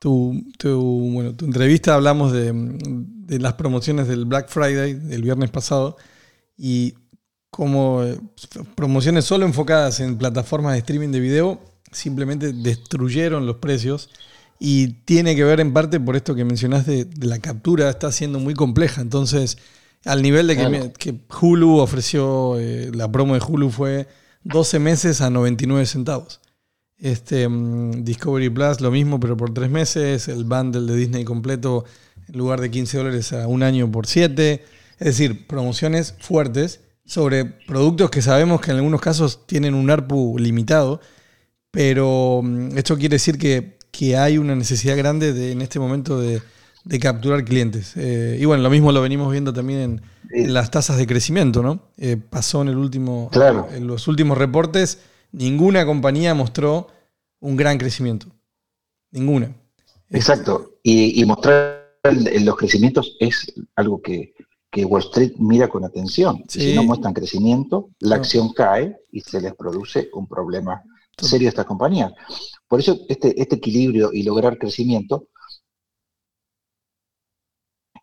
[0.00, 0.80] tu, tu,
[1.12, 5.96] bueno, tu entrevista, hablamos de, de las promociones del Black Friday del viernes pasado
[6.56, 6.94] y
[7.50, 8.18] como eh,
[8.74, 11.60] promociones solo enfocadas en plataformas de streaming de video
[11.92, 14.08] simplemente destruyeron los precios
[14.58, 18.38] y tiene que ver en parte por esto que mencionaste de la captura está siendo
[18.38, 19.58] muy compleja entonces
[20.04, 20.92] al nivel de que, Claro.
[20.98, 24.06] que Hulu ofreció eh, la promo de Hulu fue
[24.44, 26.40] 12 meses a 99 centavos
[27.00, 31.84] este mm, Discovery Plus lo mismo pero por 3 meses el bundle de Disney completo
[32.28, 34.64] en lugar de 15 dólares a un año por 7
[34.98, 40.36] es decir promociones fuertes sobre productos que sabemos que en algunos casos tienen un ARPU
[40.38, 41.00] limitado
[41.70, 46.20] pero mm, esto quiere decir que, que hay una necesidad grande de, en este momento
[46.20, 46.42] de,
[46.84, 47.92] de capturar clientes.
[47.96, 51.62] Eh, y bueno, lo mismo lo venimos viendo también en, en las tasas de crecimiento,
[51.62, 51.82] ¿no?
[51.98, 53.68] Eh, pasó en el último, Claro.
[53.72, 54.98] en los últimos reportes,
[55.32, 56.88] ninguna compañía mostró
[57.40, 58.26] un gran crecimiento.
[59.10, 59.54] Ninguna.
[60.10, 60.78] Exacto.
[60.82, 64.34] Y, y mostrar los crecimientos es algo que,
[64.70, 66.44] que Wall Street mira con atención.
[66.48, 66.60] Sí.
[66.60, 68.22] Si no muestran crecimiento, la No.
[68.22, 70.82] acción cae y se les produce un problema
[71.18, 72.12] serio a estas compañías.
[72.66, 75.28] Por eso este, este equilibrio y lograr crecimiento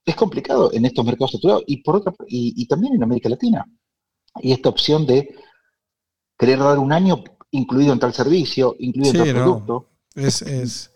[0.06, 3.66] es complicado en estos mercados saturados y, por otra, y, y también en América Latina.
[4.42, 5.36] Y esta opción de
[6.38, 9.44] querer dar un año incluido en tal servicio, incluido Sí, en tal no.
[9.66, 9.90] producto.
[10.16, 10.92] Es, es,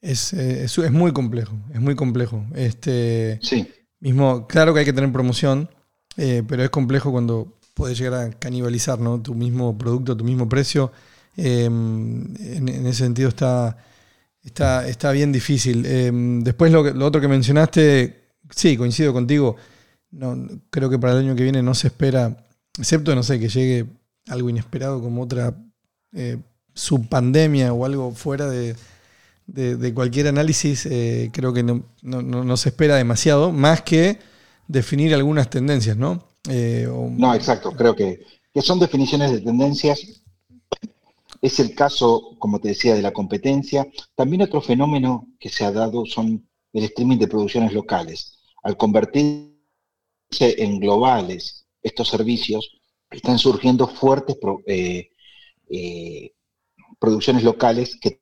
[0.00, 2.44] es, eh, es- es muy complejo, es muy complejo.
[2.54, 3.68] Este, Sí.
[4.00, 5.70] Mismo, claro que hay que tener promoción,
[6.16, 9.20] eh, pero es complejo cuando puedes llegar a canibalizar ¿no?
[9.22, 10.90] tu mismo producto, tu mismo precio.
[11.36, 12.36] Eh, en,
[12.68, 13.76] en ese sentido está,
[14.42, 15.84] está, está bien difícil.
[15.86, 16.10] Eh,
[16.42, 19.56] después lo, que- lo otro que mencionaste, sí, coincido contigo.
[20.10, 20.36] No,
[20.70, 22.44] creo que para el año que viene no se espera,
[22.78, 23.86] excepto, no sé, que llegue
[24.28, 25.54] algo inesperado como otra
[26.14, 26.38] eh,
[26.74, 28.76] subpandemia o algo fuera de,
[29.46, 34.18] de, cualquier análisis, eh, creo que no, no- no- se espera demasiado, más que
[34.68, 36.24] definir algunas tendencias, ¿no?
[36.48, 37.72] Eh, No, exacto.
[37.72, 38.20] Creo que,
[38.52, 39.98] que son definiciones de tendencias.
[41.42, 43.86] Es el caso, como te decía, de la competencia.
[44.14, 48.38] También otro fenómeno que se ha dado son el streaming de producciones locales.
[48.62, 49.52] Al convertirse
[50.38, 52.80] en globales estos servicios,
[53.12, 55.10] están surgiendo fuertes pro- eh,
[55.70, 56.32] eh,
[56.98, 58.20] producciones locales que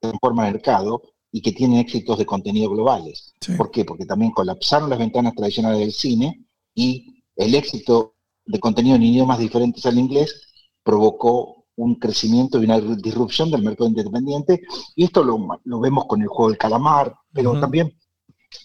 [0.00, 1.02] transforman mercado
[1.32, 3.34] y que tienen éxitos de contenido globales.
[3.40, 3.54] Sí.
[3.54, 3.84] ¿Por qué?
[3.84, 6.44] Porque también colapsaron las ventanas tradicionales del cine
[6.74, 10.48] y el éxito de contenido en idiomas diferentes al inglés
[10.82, 14.60] provocó un crecimiento y una disrupción del mercado independiente.
[14.96, 17.96] Y esto lo, lo vemos con el juego del calamar, pero también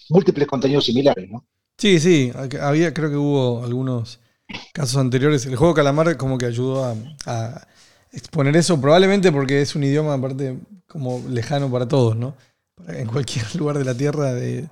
[0.09, 1.45] múltiples contenidos similares, ¿no?
[1.77, 2.31] Sí, sí,
[2.61, 4.19] había, creo que hubo algunos
[4.73, 5.45] casos anteriores.
[5.45, 7.67] El juego Calamar como que ayudó a, a
[8.11, 12.35] exponer eso, probablemente porque es un idioma aparte como lejano para todos, ¿no?
[12.87, 14.69] En cualquier lugar de la Tierra, de,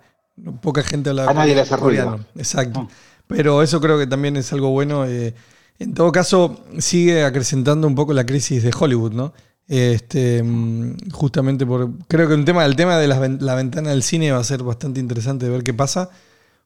[0.61, 2.17] poca gente habla A nadie le hace coreano.
[2.17, 2.25] ruido.
[2.35, 2.81] Exacto.
[2.81, 2.87] Mm.
[3.27, 5.05] Pero eso creo que también es algo bueno.
[5.05, 5.33] eh,
[5.79, 9.33] En todo caso, sigue acrecentando un poco la crisis de Hollywood, ¿no?
[9.67, 11.89] Este, mm, justamente por.
[12.07, 14.61] Creo que el tema, el tema de la, la ventana del cine va a ser
[14.63, 16.09] bastante interesante de ver qué pasa.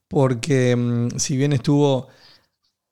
[0.07, 2.07] Porque mm, si bien estuvo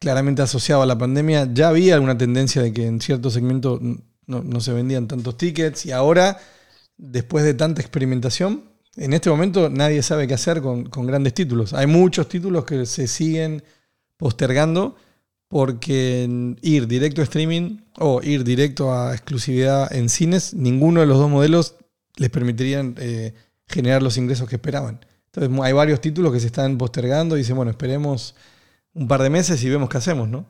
[0.06, 3.95] claramente asociado a la pandemia, ya había alguna tendencia de que en ciertos segmentos mm,
[4.28, 5.88] no, no se vendían tantos tickets.
[5.88, 6.38] Y ahora,
[6.95, 8.66] después de tanta experimentación,
[8.97, 11.74] en este momento nadie sabe qué hacer con, con grandes títulos.
[11.74, 13.64] Hay muchos títulos que se siguen
[14.16, 14.95] postergando
[15.47, 21.18] porque ir directo a streaming o ir directo a exclusividad en cines, ninguno de los
[21.18, 21.78] dos modelos
[22.18, 23.34] les permitirían eh,
[23.68, 25.03] generar los ingresos que esperaban.
[25.34, 28.36] Entonces hay varios títulos que se están postergando y dicen, bueno, esperemos
[28.96, 30.48] un par de meses y vemos qué hacemos, ¿no?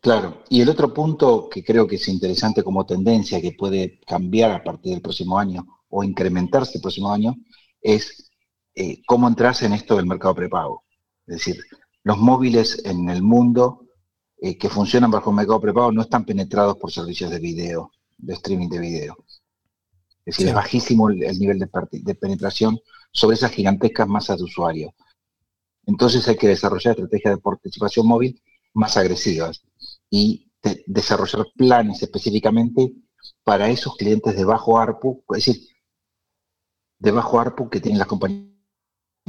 [0.00, 4.50] Claro, y el otro punto que creo que es interesante como tendencia que puede cambiar
[4.50, 7.34] a partir del próximo año o incrementarse el próximo año
[7.80, 8.30] es
[8.74, 10.84] eh, cómo entras en esto del mercado prepago.
[11.26, 11.56] Es decir,
[12.02, 13.86] los móviles en el mundo
[14.42, 18.34] eh, que funcionan bajo el mercado prepago no están penetrados por servicios de video, de
[18.34, 19.16] streaming de video.
[20.26, 20.48] Es decir, Sí.
[20.48, 22.78] es bajísimo el, el nivel de, de penetración
[23.12, 24.92] sobre esas gigantescas masas de usuarios.
[25.86, 29.62] Entonces hay que desarrollar estrategias de participación móvil más agresivas
[30.10, 32.92] y de- desarrollar planes específicamente
[33.42, 35.68] para esos clientes de bajo ARPU, es decir,
[36.98, 38.48] de bajo ARPU que tienen las compañías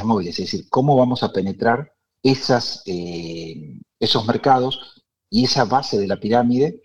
[0.04, 1.94] móviles, es decir, cómo vamos a penetrar
[2.24, 6.82] eh, esos mercados y esa base de la pirámide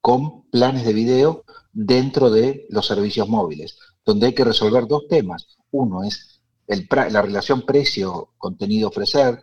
[0.00, 5.56] con planes de video dentro de los servicios móviles, donde hay que resolver dos temas.
[5.70, 6.35] Uno es
[6.68, 9.40] la relación precio-contenido-ofrecer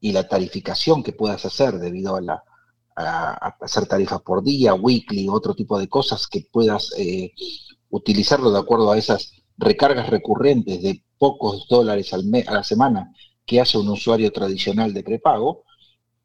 [0.00, 2.42] y la tarificación que puedas hacer debido a, la,
[3.60, 7.32] hacer tarifas por día, weekly, otro tipo de cosas que puedas eh,
[7.90, 13.12] utilizarlo de acuerdo a esas recargas recurrentes de pocos dólares al a la semana
[13.44, 15.64] que hace un usuario tradicional de prepago.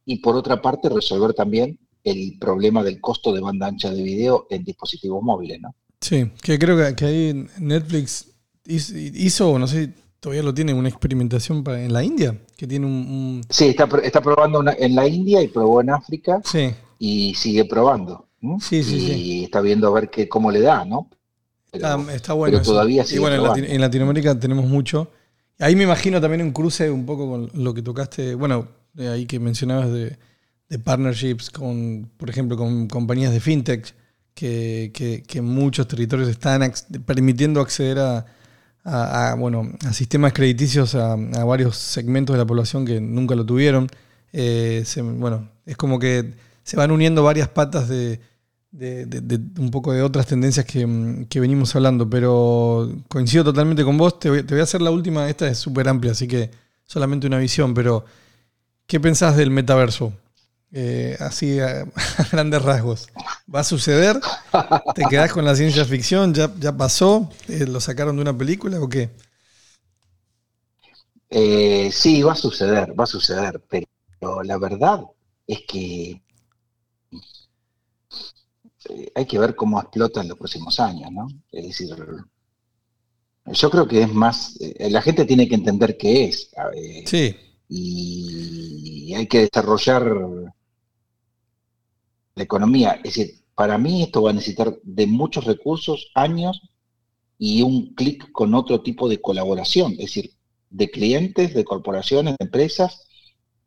[0.05, 4.45] Y por otra parte, resolver también el problema del costo de banda ancha de video
[4.49, 5.75] en dispositivos móviles, ¿no?
[5.99, 8.27] Sí, que creo que, que ahí Netflix
[8.67, 9.91] hizo, no sé,
[10.25, 12.93] todavía lo tiene, una experimentación para, en la India, que tiene un...
[12.93, 17.35] un- Sí, está, está probando una- en la India y probó en África sí, y
[17.35, 18.27] sigue probando.
[18.41, 18.59] ¿no?
[18.59, 19.43] Sí, sí, y sí.
[19.43, 21.11] está viendo a ver qué, cómo le da, ¿no?
[21.71, 22.53] Pero- está, está bueno.
[22.57, 25.11] pero todavía y sigue bueno, en, Latinoamérica tenemos mucho.
[25.59, 29.27] Ahí me imagino también un cruce un poco con lo que tocaste, bueno, de ahí
[29.27, 30.17] que mencionabas de,
[30.69, 33.93] de partnerships con, por ejemplo, con compañías de fintech,
[34.33, 34.91] que,
[35.27, 38.25] que- muchos territorios están ac- permitiendo acceder a,
[38.85, 41.15] a- bueno, a sistemas crediticios a,
[41.45, 43.89] varios segmentos de la población que nunca lo tuvieron.
[44.31, 44.83] Eh,
[45.17, 46.33] bueno, es como que
[46.63, 48.19] se van uniendo varias patas de
[49.59, 54.19] un poco de otras tendencias que, mm, que venimos hablando, pero coincido totalmente con vos.
[54.19, 56.51] Te voy, te voy a hacer la última, esta es súper amplia, así que
[56.85, 58.05] solamente una visión, pero
[58.87, 60.13] ¿qué pensás del metaverso?
[60.77, 61.83] Eh, así a,
[62.17, 63.07] a grandes rasgos.
[63.53, 64.19] ¿Va a suceder?
[64.93, 66.33] ¿Te quedás con la ciencia ficción?
[66.33, 67.29] ¿Ya, ya pasó?
[67.47, 69.09] Eh, ¿Lo sacaron de una película o qué?
[71.29, 75.01] Eh, sí, va a suceder, va a suceder, pero la verdad
[75.47, 76.21] es que
[79.15, 81.27] hay que ver cómo explota en los próximos años, ¿no?
[81.53, 81.95] Es decir,
[83.45, 86.51] yo creo que es más, la gente tiene que entender qué es,
[87.05, 87.35] Sí,
[87.69, 90.03] y hay que desarrollar
[92.35, 92.99] la economía.
[93.03, 96.61] Es decir, para mí esto va a necesitar de muchos recursos, años
[97.37, 100.31] y un clic con otro tipo de colaboración, es decir,
[100.69, 103.07] de clientes, de corporaciones, de empresas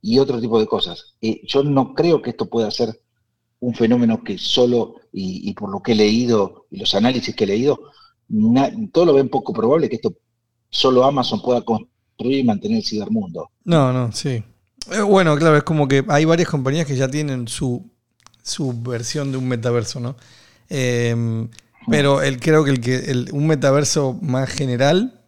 [0.01, 1.15] y otro tipo de cosas.
[1.21, 3.01] Eh, yo no creo que esto pueda ser
[3.61, 7.49] un fenómeno que solo, y, por lo que he leído y los análisis que he
[7.49, 7.81] leído,
[8.93, 10.15] todo lo ven poco probable que esto
[10.71, 13.51] solo Amazon pueda construir y mantener el cibermundo.
[13.65, 14.43] no, no, sí.
[14.93, 17.91] Eh, Bueno, claro, es como que hay varias compañías que ya tienen su,
[18.43, 20.17] su versión de un metaverso, ¿no?
[20.69, 21.49] Eh,
[21.91, 25.25] pero el, creo que, el que el- un metaverso más general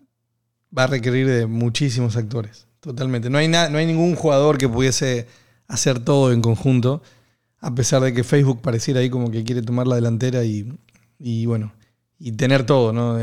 [0.77, 2.67] va a requerir de muchísimos actores.
[2.81, 3.31] Totalmente.
[3.31, 5.27] No hay, no hay ningún jugador que pudiese
[5.69, 7.03] hacer todo en conjunto,
[7.61, 10.73] a pesar de que Facebook pareciera ahí como que quiere tomar la delantera y,
[11.19, 11.73] y bueno,
[12.19, 13.19] y tener todo, ¿no?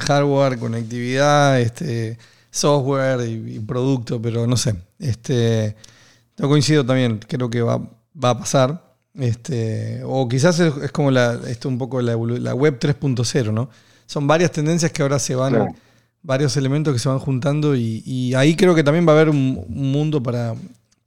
[0.00, 2.18] Hardware, conectividad, este,
[2.50, 4.74] software y, producto, pero no sé.
[4.98, 5.76] Este,
[6.38, 8.87] no coincido también, creo que va, va a pasar.
[9.14, 13.68] Este, o quizás es, es como la, esto un poco la, la web 3.0, ¿no?
[14.06, 15.74] Son varias tendencias que ahora se van, Claro.
[16.22, 19.30] varios elementos que se van juntando y, y ahí creo que también va a haber
[19.30, 20.54] un, un mundo para,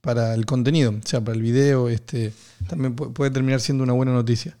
[0.00, 2.34] para el contenido, o sea, para el video, este,
[2.68, 4.56] también pu- puede terminar siendo una buena noticia.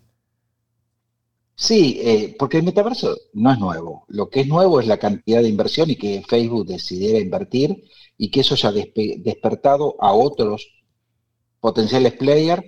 [1.56, 4.04] Sí, eh, porque el metaverso no es nuevo.
[4.08, 7.84] Lo que es nuevo es la cantidad de inversión y que Facebook decidiera invertir
[8.18, 10.66] y que eso haya despe- despertado a otros
[11.60, 12.62] potenciales players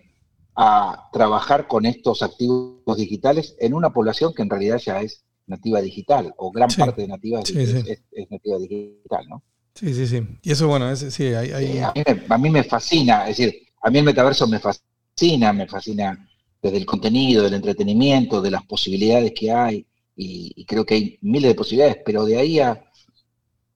[0.57, 5.81] a trabajar con estos activos digitales en una población que en realidad ya es nativa
[5.81, 6.81] digital, o gran Sí.
[6.81, 7.77] parte de nativa Sí, es, sí.
[7.87, 9.43] es- es nativa digital, ¿no?
[9.75, 10.23] Sí, sí, sí.
[10.43, 13.29] Y eso, bueno, es, sí, hay, hay- Eh, a, mí me, a mí me fascina,
[13.29, 16.29] es decir, a mí el metaverso me fascina, me fascina
[16.63, 19.87] desde el contenido, del entretenimiento, de las posibilidades que hay,
[20.17, 22.83] y, y creo que hay miles de posibilidades, pero de ahí a,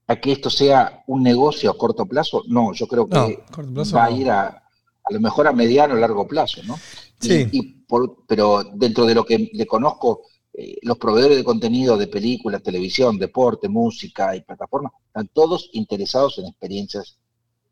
[0.07, 4.05] a que esto sea un negocio a corto plazo, no, yo creo que No, va
[4.07, 4.63] a ir a,
[5.09, 6.79] a lo mejor a mediano o largo plazo, ¿no?
[7.21, 7.49] Sí.
[7.51, 12.07] y por- pero dentro de lo que le conozco, eh, los proveedores de contenido de
[12.07, 17.17] películas, televisión, deporte, música y plataformas, están todos interesados en experiencias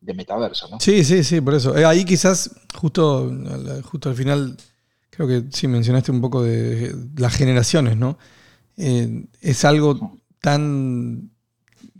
[0.00, 0.80] de metaverso, ¿no?
[0.80, 1.76] Sí, sí, sí, por eso.
[1.76, 4.56] Eh, ahí quizás, justo, al- justo al final,
[5.10, 8.18] creo que sí mencionaste un poco de las generaciones, ¿no?
[8.76, 11.30] Eh, es algo tan,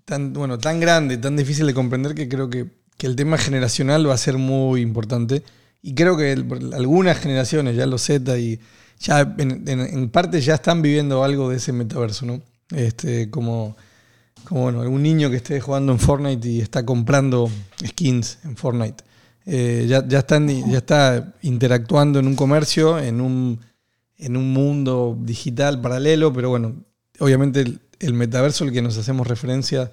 [0.04, 2.66] tan, bueno, tan grande, tan difícil de comprender que creo que,
[2.96, 5.42] que el tema generacional va a ser muy importante.
[5.82, 6.32] Y creo que
[6.74, 8.58] algunas generaciones, ya los Z y
[8.98, 12.40] ya en parte ya están viviendo algo de ese metaverso, ¿no?
[12.74, 13.76] Este, como,
[14.44, 17.50] como bueno, algún niño que esté jugando en Fortnite y está comprando
[17.84, 19.04] skins en Fortnite.
[19.44, 23.60] Eh, ya, ya, están, ya está interactuando en un comercio, en un,
[24.18, 26.74] en un mundo digital paralelo, pero bueno,
[27.20, 29.92] obviamente el, el metaverso al que nos hacemos referencia,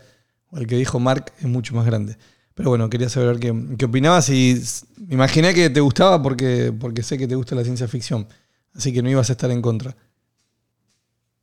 [0.49, 2.17] o al que dijo Mark, es mucho más grande.
[2.55, 4.61] Pero bueno, quería saber qué, qué opinabas y
[5.07, 8.27] me imaginé que te gustaba porque, porque sé que te gusta la ciencia ficción,
[8.73, 9.95] así que no ibas a estar en contra.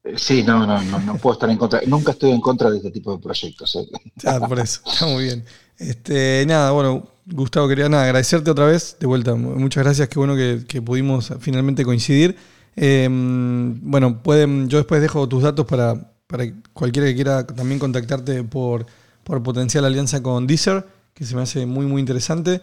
[0.04, 1.80] Eh, Sí, no, no, no, no puedo estar en contra.
[1.86, 3.76] Nunca estoy en contra de este tipo de proyectos.
[3.76, 3.86] eh.
[4.26, 5.44] Ah, por eso, está muy bien.
[5.78, 10.18] Este, nada, bueno, Gustavo, quería nada, agradecerte otra vez, de vuelta, mu- muchas gracias, qué
[10.18, 12.36] bueno que, que pudimos finalmente coincidir.
[12.76, 16.44] Eh, bueno, pueden, yo después dejo tus datos para, para
[16.74, 18.86] cualquiera que quiera también contactarte por,
[19.24, 20.86] por potencial alianza con Deezer,
[21.20, 22.62] que se me hace muy, muy interesante.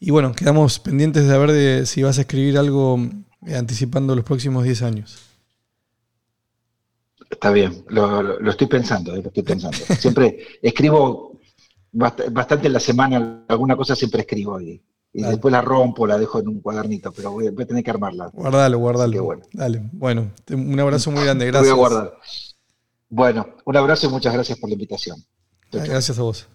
[0.00, 2.98] Y bueno, quedamos pendientes de ver de si vas a escribir algo
[3.46, 5.18] eh, anticipando los próximos 10 años.
[7.30, 9.76] Está bien, lo, lo- lo estoy pensando, eh, lo estoy pensando.
[10.00, 11.38] Siempre escribo
[11.92, 14.82] bast- bastante en la semana, alguna cosa siempre escribo y,
[15.12, 15.32] y Dale.
[15.32, 17.90] después la rompo, la dejo en un cuadernito, pero voy, a- voy a tener que
[17.90, 18.28] armarla.
[18.32, 19.12] Guardalo, guardalo.
[19.12, 19.42] Qué bueno.
[19.52, 21.74] Dale, bueno, un abrazo muy grande, gracias.
[21.74, 22.14] Voy a guardar.
[23.10, 25.22] Bueno, un abrazo y muchas gracias por la invitación.
[25.70, 26.48] Gracias a vos.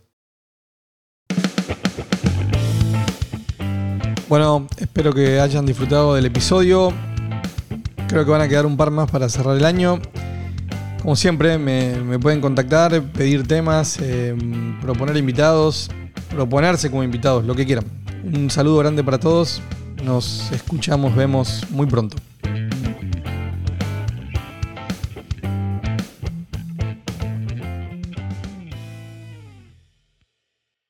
[4.33, 6.91] Bueno, espero que hayan disfrutado del episodio.
[8.07, 9.99] Creo que van a quedar un par más para cerrar el año.
[11.03, 14.35] Como siempre, me, pueden contactar, pedir temas, eh,
[14.81, 15.91] proponer invitados,
[16.31, 17.85] proponerse como invitados, lo que quieran.
[18.23, 19.61] Un saludo grande para todos.
[20.03, 22.17] Nos escuchamos, vemos muy pronto.